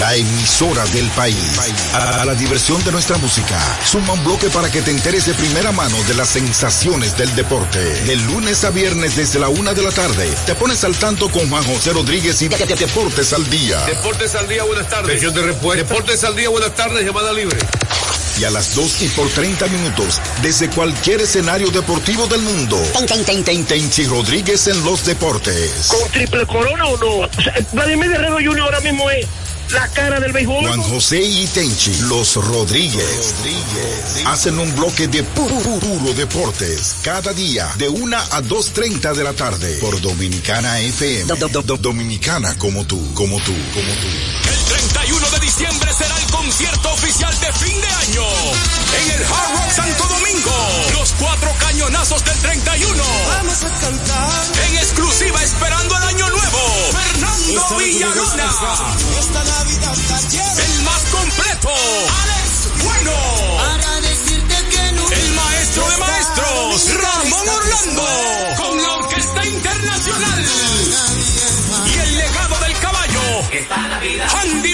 La 0.00 0.14
emisora 0.14 0.84
del 0.86 1.08
país. 1.10 1.36
A 1.92 2.24
la 2.24 2.34
diversión 2.34 2.82
de 2.84 2.92
nuestra 2.92 3.16
música, 3.18 3.58
suma 3.84 4.12
un 4.14 4.24
bloque 4.24 4.48
para 4.50 4.70
que 4.70 4.82
te 4.82 4.90
enteres 4.90 5.26
de 5.26 5.34
primera 5.34 5.72
mano 5.72 5.96
de 6.04 6.14
las 6.14 6.30
sensaciones 6.30 7.16
del 7.16 7.34
deporte. 7.36 7.78
De 7.78 8.16
lunes 8.16 8.64
a 8.64 8.70
viernes 8.70 9.16
desde 9.16 9.38
la 9.38 9.48
una 9.48 9.74
de 9.74 9.82
la 9.82 9.90
tarde, 9.90 10.28
te 10.46 10.54
pones 10.54 10.82
al 10.84 10.94
tanto 10.96 11.28
con 11.28 11.48
Juan 11.48 11.64
José 11.64 11.92
Rodríguez 11.92 12.40
y 12.42 12.48
Deportes 12.48 13.32
al 13.32 13.48
Día. 13.50 13.84
Deportes 13.86 14.34
al 14.34 14.48
día, 14.48 14.64
buenas 14.64 14.88
tardes. 14.88 15.20
Sesión 15.20 15.34
de. 15.34 15.76
Deportes 15.76 16.24
al 16.24 16.36
día, 16.36 16.48
buenas 16.48 16.74
tardes, 16.74 17.04
llamada 17.04 17.32
libre. 17.32 17.58
Y 18.38 18.44
a 18.44 18.50
las 18.50 18.74
2 18.74 19.02
y 19.02 19.08
por 19.08 19.28
30 19.28 19.66
minutos, 19.68 20.20
desde 20.42 20.68
cualquier 20.68 21.20
escenario 21.20 21.70
deportivo 21.70 22.26
del 22.26 22.42
mundo. 22.42 22.82
Tenchi 23.64 24.06
Rodríguez 24.06 24.66
en 24.66 24.82
los 24.84 25.04
deportes. 25.04 25.86
¿Con 25.88 26.10
triple 26.10 26.44
corona 26.46 26.86
o 26.86 26.96
no? 26.96 27.26
O 27.26 27.42
sea, 27.42 27.54
Vladimir 27.72 28.10
Guerrero 28.10 28.38
Jr. 28.44 28.60
ahora 28.60 28.80
mismo 28.80 29.08
es 29.10 29.26
la 29.70 29.88
cara 29.88 30.20
del 30.20 30.32
béisbol. 30.32 30.66
Juan 30.66 30.82
José 30.82 31.20
y 31.22 31.46
Tenchi, 31.46 31.94
los 32.08 32.34
Rodríguez, 32.36 33.34
hacen 34.26 34.58
un 34.58 34.74
bloque 34.76 35.08
de 35.08 35.22
puro, 35.22 35.56
puro 35.80 36.14
deportes 36.14 36.96
cada 37.02 37.32
día 37.32 37.70
de 37.76 37.88
1 37.88 38.16
a 38.16 38.42
2.30 38.42 39.14
de 39.14 39.24
la 39.24 39.32
tarde 39.32 39.78
por 39.80 40.00
Dominicana 40.00 40.80
FM. 40.80 41.24
Do- 41.38 41.48
do- 41.48 41.62
do- 41.62 41.76
Dominicana 41.76 42.56
como 42.58 42.84
tú, 42.86 43.12
como 43.14 43.36
tú, 43.40 43.52
como 43.74 43.92
tú. 43.94 44.06
El 44.48 44.64
31 44.92 45.30
de 45.30 45.38
diciembre 45.40 45.92
oficial 47.14 47.40
de 47.40 47.52
fin 47.52 47.80
de 47.80 47.86
año 47.86 48.26
en 48.98 49.10
el 49.12 49.22
Hard 49.24 49.52
Rock 49.52 49.70
Santo 49.70 50.04
Domingo. 50.08 50.50
Los 50.98 51.12
cuatro 51.12 51.54
cañonazos 51.60 52.24
del 52.24 52.38
31. 52.40 53.04
Vamos 53.28 53.64
a 53.64 53.70
cantar. 53.70 54.46
En 54.66 54.76
exclusiva 54.78 55.42
esperando 55.42 55.96
el 55.96 56.02
año 56.02 56.28
nuevo. 56.30 56.58
Fernando 56.92 57.78
Villalona. 57.78 58.50
Esta 59.18 59.44
Navidad 59.44 59.94
está 59.96 60.20
llena. 60.28 60.62
El 60.64 60.82
más 60.82 61.02
completo. 61.12 61.68
Alex 62.22 62.68
Bueno. 62.82 63.12
Para 63.58 64.00
decirte 64.00 64.68
que 64.70 64.92
nunca 64.92 65.14
El 65.14 65.32
maestro 65.34 65.88
de 65.90 65.96
maestros. 65.98 66.94
Ramón 67.00 67.48
Orlando. 67.48 68.08
Con 68.56 68.82
la 68.82 68.94
Orquesta 68.94 69.46
Internacional. 69.46 70.44
Y 71.86 71.98
el 71.98 72.16
legado 72.16 72.58
del 72.58 72.78
caballo. 72.78 73.22
Andy 74.42 74.73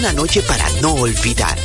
Una 0.00 0.12
noche 0.14 0.40
para 0.40 0.66
no 0.80 0.94
olvidar, 0.94 1.58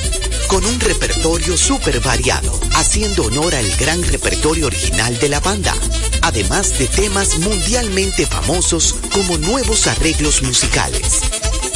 con 0.49 0.65
un 0.65 0.77
repertorio 0.81 1.55
súper 1.55 2.01
variado, 2.01 2.59
haciendo 2.73 3.23
honor 3.23 3.55
al 3.55 3.65
gran 3.77 4.03
repertorio 4.03 4.67
original 4.67 5.17
de 5.19 5.29
la 5.29 5.39
banda, 5.39 5.73
además 6.21 6.77
de 6.77 6.87
temas 6.89 7.39
mundialmente 7.39 8.25
famosos 8.25 8.93
como 9.13 9.37
nuevos 9.37 9.87
arreglos 9.87 10.41
musicales. 10.41 11.21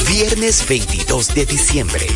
Viernes 0.08 0.66
22 0.68 1.34
de 1.34 1.46
diciembre, 1.46 2.06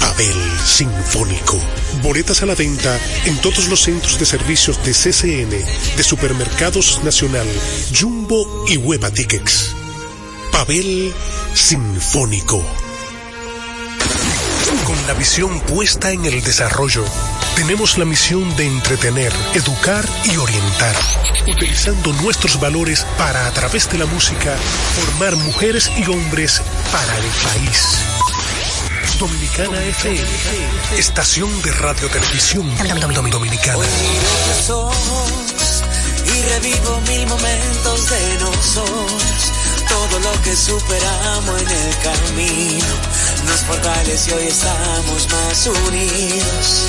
Pavel 0.00 0.58
Sinfónico. 0.64 1.58
Boletas 2.02 2.42
a 2.42 2.46
la 2.46 2.54
venta 2.54 2.98
en 3.26 3.40
todos 3.40 3.68
los 3.68 3.80
centros 3.82 4.18
de 4.18 4.26
servicios 4.26 4.82
de 4.84 4.92
CCN, 4.92 5.50
de 5.96 6.02
Supermercados 6.02 7.00
Nacional, 7.04 7.46
Jumbo 7.98 8.64
y 8.66 8.78
Hueva 8.78 9.10
Tickets. 9.10 9.76
Pavel 10.50 11.12
Sinfónico. 11.54 12.64
Con 14.84 15.06
la 15.06 15.14
visión 15.14 15.60
puesta 15.60 16.10
en 16.10 16.24
el 16.24 16.42
desarrollo, 16.42 17.04
tenemos 17.54 17.98
la 17.98 18.04
misión 18.04 18.56
de 18.56 18.66
entretener, 18.66 19.32
educar 19.54 20.04
y 20.24 20.36
orientar, 20.36 20.96
utilizando 21.46 22.12
nuestros 22.14 22.58
valores 22.58 23.06
para, 23.18 23.46
a 23.46 23.52
través 23.52 23.90
de 23.90 23.98
la 23.98 24.06
música, 24.06 24.56
formar 24.96 25.36
mujeres 25.36 25.90
y 25.96 26.10
hombres 26.10 26.62
para 26.90 27.16
el 27.18 27.24
país. 27.24 28.19
Dominicana 29.20 29.78
FM, 29.84 30.26
estación 30.96 31.60
de 31.60 31.70
radio 31.72 32.08
televisión 32.08 32.74
dominicana. 33.30 33.84
y 36.24 36.42
revivo 36.42 37.00
mil 37.06 37.26
momentos 37.26 38.08
de 38.08 38.38
nosotros. 38.40 39.52
Todo 39.90 40.20
lo 40.20 40.42
que 40.42 40.56
superamos 40.56 41.60
en 41.60 41.68
el 41.68 41.98
camino 41.98 42.86
nos 43.44 43.60
fortalece 43.60 44.30
y 44.30 44.32
hoy 44.32 44.46
estamos 44.46 45.28
más 45.30 45.66
unidos. 45.66 46.86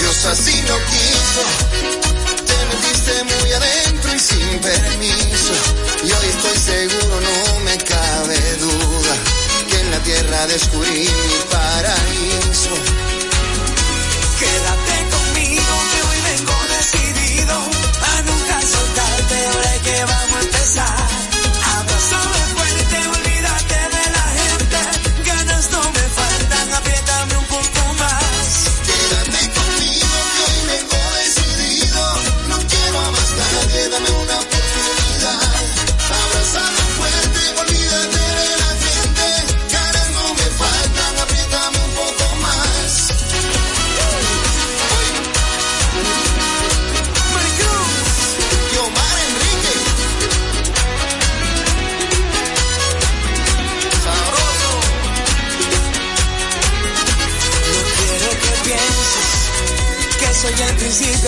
Dios 0.00 0.24
así 0.26 0.62
lo 0.62 0.78
quiso, 0.84 1.44
te 2.44 2.56
metiste 2.74 3.22
muy 3.22 3.52
adentro 3.52 4.14
y 4.16 4.18
sin 4.18 4.58
permiso. 4.58 5.54
Y 6.02 6.10
hoy 6.10 6.26
estoy 6.28 6.58
seguro, 6.58 7.20
no 7.20 7.60
me 7.60 7.78
cabe 7.78 8.56
duda, 8.56 9.16
la 9.90 9.98
tierra 10.00 10.46
descubrí 10.46 11.00
mi 11.00 11.38
paraíso. 11.50 12.74
Quédate 14.38 14.96
conmigo 15.14 15.74
que 15.90 16.02
hoy 16.08 16.20
vengo 16.30 16.54
decidido 16.76 17.54
a 17.54 18.22
nunca 18.22 18.62
soltarte, 18.62 19.46
ahora 19.46 19.82
que 19.82 20.04
vamos 20.04 20.36
a 20.36 20.40
empezar. 20.42 21.27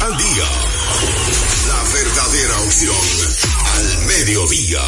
Al 0.00 0.16
día. 0.16 0.48
La 1.66 1.82
verdadera 1.92 2.60
opción 2.60 2.94
al 3.74 3.98
mediodía. 4.06 4.80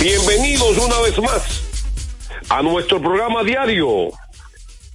Bienvenidos 0.00 0.78
una 0.78 1.00
vez 1.00 1.18
más 1.18 1.60
a 2.48 2.62
nuestro 2.62 3.00
programa 3.00 3.42
diario 3.42 4.12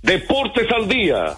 Deportes 0.02 0.72
al 0.72 0.88
Día. 0.88 1.36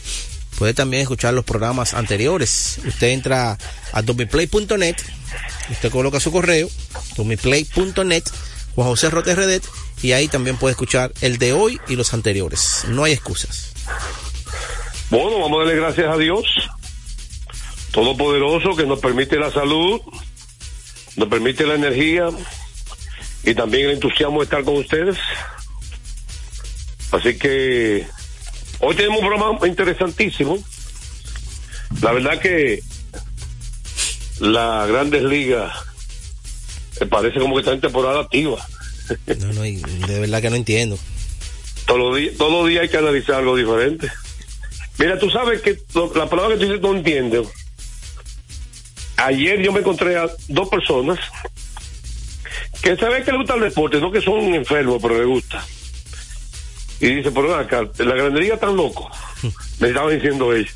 puede 0.58 0.74
también 0.74 1.00
escuchar 1.00 1.32
los 1.32 1.46
programas 1.46 1.94
anteriores. 1.94 2.78
Usted 2.86 3.06
entra 3.06 3.56
a 3.90 4.02
domiplay.net, 4.02 4.96
usted 5.70 5.90
coloca 5.90 6.20
su 6.20 6.30
correo, 6.30 6.68
domiplay.net, 7.16 8.24
Juan 8.74 8.88
José 8.88 9.08
Redet, 9.08 9.64
y 10.02 10.12
ahí 10.12 10.28
también 10.28 10.58
puede 10.58 10.72
escuchar 10.72 11.10
el 11.22 11.38
de 11.38 11.54
hoy 11.54 11.80
y 11.88 11.96
los 11.96 12.12
anteriores. 12.12 12.82
No 12.88 13.04
hay 13.04 13.14
excusas. 13.14 13.72
Bueno, 15.08 15.40
vamos 15.40 15.56
a 15.56 15.64
darle 15.64 15.80
gracias 15.80 16.12
a 16.12 16.18
Dios, 16.18 16.44
Todopoderoso, 17.94 18.74
que 18.76 18.84
nos 18.86 18.98
permite 18.98 19.36
la 19.38 19.52
salud, 19.52 20.00
nos 21.16 21.28
permite 21.28 21.64
la 21.64 21.74
energía 21.76 22.28
y 23.44 23.54
también 23.54 23.86
el 23.86 23.92
entusiasmo 23.94 24.40
de 24.40 24.44
estar 24.44 24.64
con 24.64 24.76
ustedes. 24.78 25.16
Así 27.12 27.38
que 27.38 28.04
hoy 28.80 28.96
tenemos 28.96 29.20
un 29.20 29.28
programa 29.28 29.66
interesantísimo. 29.68 30.58
La 32.02 32.10
verdad 32.12 32.40
que 32.40 32.82
la 34.40 34.86
Grandes 34.88 35.22
Ligas 35.22 35.72
me 37.00 37.06
parece 37.06 37.38
como 37.38 37.54
que 37.54 37.60
está 37.60 37.72
en 37.72 37.80
temporada 37.80 38.20
activa. 38.22 38.58
No, 39.38 39.52
no, 39.52 39.62
de 39.62 40.18
verdad 40.20 40.42
que 40.42 40.50
no 40.50 40.56
entiendo. 40.56 40.98
Todos 41.86 42.00
los 42.00 42.16
días, 42.16 42.34
todos 42.36 42.50
los 42.52 42.68
días 42.68 42.82
hay 42.82 42.88
que 42.88 42.96
analizar 42.96 43.36
algo 43.36 43.54
diferente. 43.54 44.10
Mira, 44.98 45.16
tú 45.18 45.30
sabes 45.30 45.60
que 45.62 45.78
lo- 45.94 46.12
la 46.14 46.28
palabra 46.28 46.54
que 46.56 46.60
tú 46.64 46.66
dices 46.66 46.80
no 46.82 46.96
entiendo. 46.96 47.48
Ayer 49.16 49.62
yo 49.62 49.72
me 49.72 49.80
encontré 49.80 50.16
a 50.16 50.28
dos 50.48 50.68
personas 50.68 51.18
que 52.82 52.96
saben 52.96 53.24
que 53.24 53.30
les 53.30 53.40
gusta 53.40 53.54
el 53.54 53.60
deporte, 53.60 54.00
no 54.00 54.10
que 54.10 54.20
son 54.20 54.54
enfermos, 54.54 55.00
pero 55.00 55.18
les 55.18 55.26
gusta. 55.26 55.64
Y 57.00 57.16
dice, 57.16 57.30
pero 57.30 57.54
acá, 57.54 57.88
la 57.98 58.14
grandería 58.14 58.58
tan 58.58 58.76
loco. 58.76 59.10
Me 59.80 59.88
estaban 59.88 60.14
diciendo 60.14 60.54
ellos. 60.54 60.74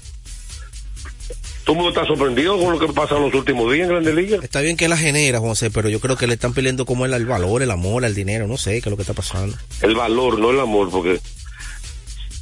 Todo 1.65 1.75
el 1.75 1.83
mundo 1.83 1.91
está 1.91 2.07
sorprendido 2.07 2.59
con 2.59 2.73
lo 2.73 2.79
que 2.79 2.93
pasa 2.93 3.17
en 3.17 3.25
los 3.25 3.35
últimos 3.35 3.71
días 3.71 3.85
en 3.85 3.91
Grandes 3.91 4.15
Ligas. 4.15 4.43
Está 4.43 4.63
bien 4.63 4.77
que 4.77 4.89
la 4.89 4.97
genera, 4.97 5.39
José, 5.39 5.71
pero 5.71 5.91
yo 5.91 6.01
creo 6.01 6.17
que 6.17 6.27
le 6.27 6.35
están 6.35 6.55
peleando 6.55 6.87
como 6.87 7.05
el, 7.05 7.13
el 7.13 7.27
valor, 7.27 7.63
el 7.63 7.71
amor, 7.71 8.07
el 8.07 8.15
dinero, 8.15 8.47
no 8.47 8.57
sé 8.57 8.73
qué 8.73 8.79
es 8.79 8.87
lo 8.87 8.97
que 8.97 9.03
está 9.03 9.13
pasando. 9.13 9.55
El 9.83 9.95
valor, 9.95 10.39
no 10.39 10.51
el 10.51 10.61
amor, 10.61 10.91
porque 10.91 11.21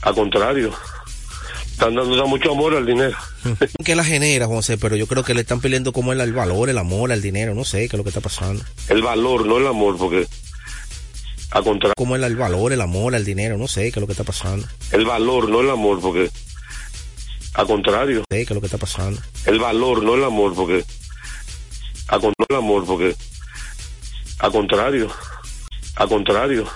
al 0.03 0.15
contrario, 0.15 0.73
están 1.77 1.95
dando 1.95 2.27
mucho 2.27 2.53
amor 2.53 2.75
al 2.75 2.87
dinero. 2.87 3.17
que 3.85 3.95
la 3.95 4.03
genera, 4.03 4.47
José, 4.47 4.79
pero 4.79 4.97
yo 4.97 5.07
creo 5.07 5.23
que 5.23 5.35
le 5.35 5.43
están 5.43 5.61
peleando 5.61 5.93
como 5.93 6.13
el, 6.15 6.21
el 6.23 6.33
valor, 6.33 6.71
el 6.71 6.79
amor, 6.79 7.13
el 7.13 7.21
dinero, 7.21 7.55
no 7.55 7.65
sé 7.65 7.81
qué 7.81 7.85
es 7.85 7.99
lo 7.99 8.03
que 8.03 8.09
está 8.09 8.23
pasando. 8.23 8.65
El 8.89 9.03
valor, 9.03 9.45
no 9.45 9.59
el 9.59 9.67
amor, 9.67 9.97
porque 9.99 10.27
al 11.51 11.65
contrario. 11.65 11.93
Como 11.97 12.17
el, 12.17 12.25
el 12.25 12.35
valor, 12.37 12.73
el 12.73 12.81
amor, 12.81 13.15
el 13.15 13.25
dinero, 13.27 13.59
no 13.59 13.69
sé 13.69 13.83
qué 13.83 13.89
es 13.89 13.97
lo 14.01 14.07
que 14.07 14.13
está 14.15 14.25
pasando. 14.25 14.67
El 14.91 15.05
valor, 15.05 15.49
no 15.51 15.61
el 15.61 15.69
amor, 15.71 16.01
porque 16.01 16.31
al 17.55 17.67
contrario. 17.67 18.19
No 18.21 18.25
sé 18.37 18.37
qué 18.47 18.53
es 18.53 18.55
lo 18.55 18.61
que 18.61 18.67
está 18.69 18.79
pasando. 18.79 19.21
El 19.45 19.59
valor, 19.59 20.03
no 20.03 20.15
el 20.15 20.25
amor, 20.25 20.55
porque 20.55 20.83
al 22.09 22.21
con- 22.21 22.33
no 22.39 22.47
el 22.49 22.57
amor, 22.57 22.87
porque 22.87 23.15
al 24.39 24.51
contrario. 24.53 25.11
Al 25.97 26.09
contrario. 26.09 26.67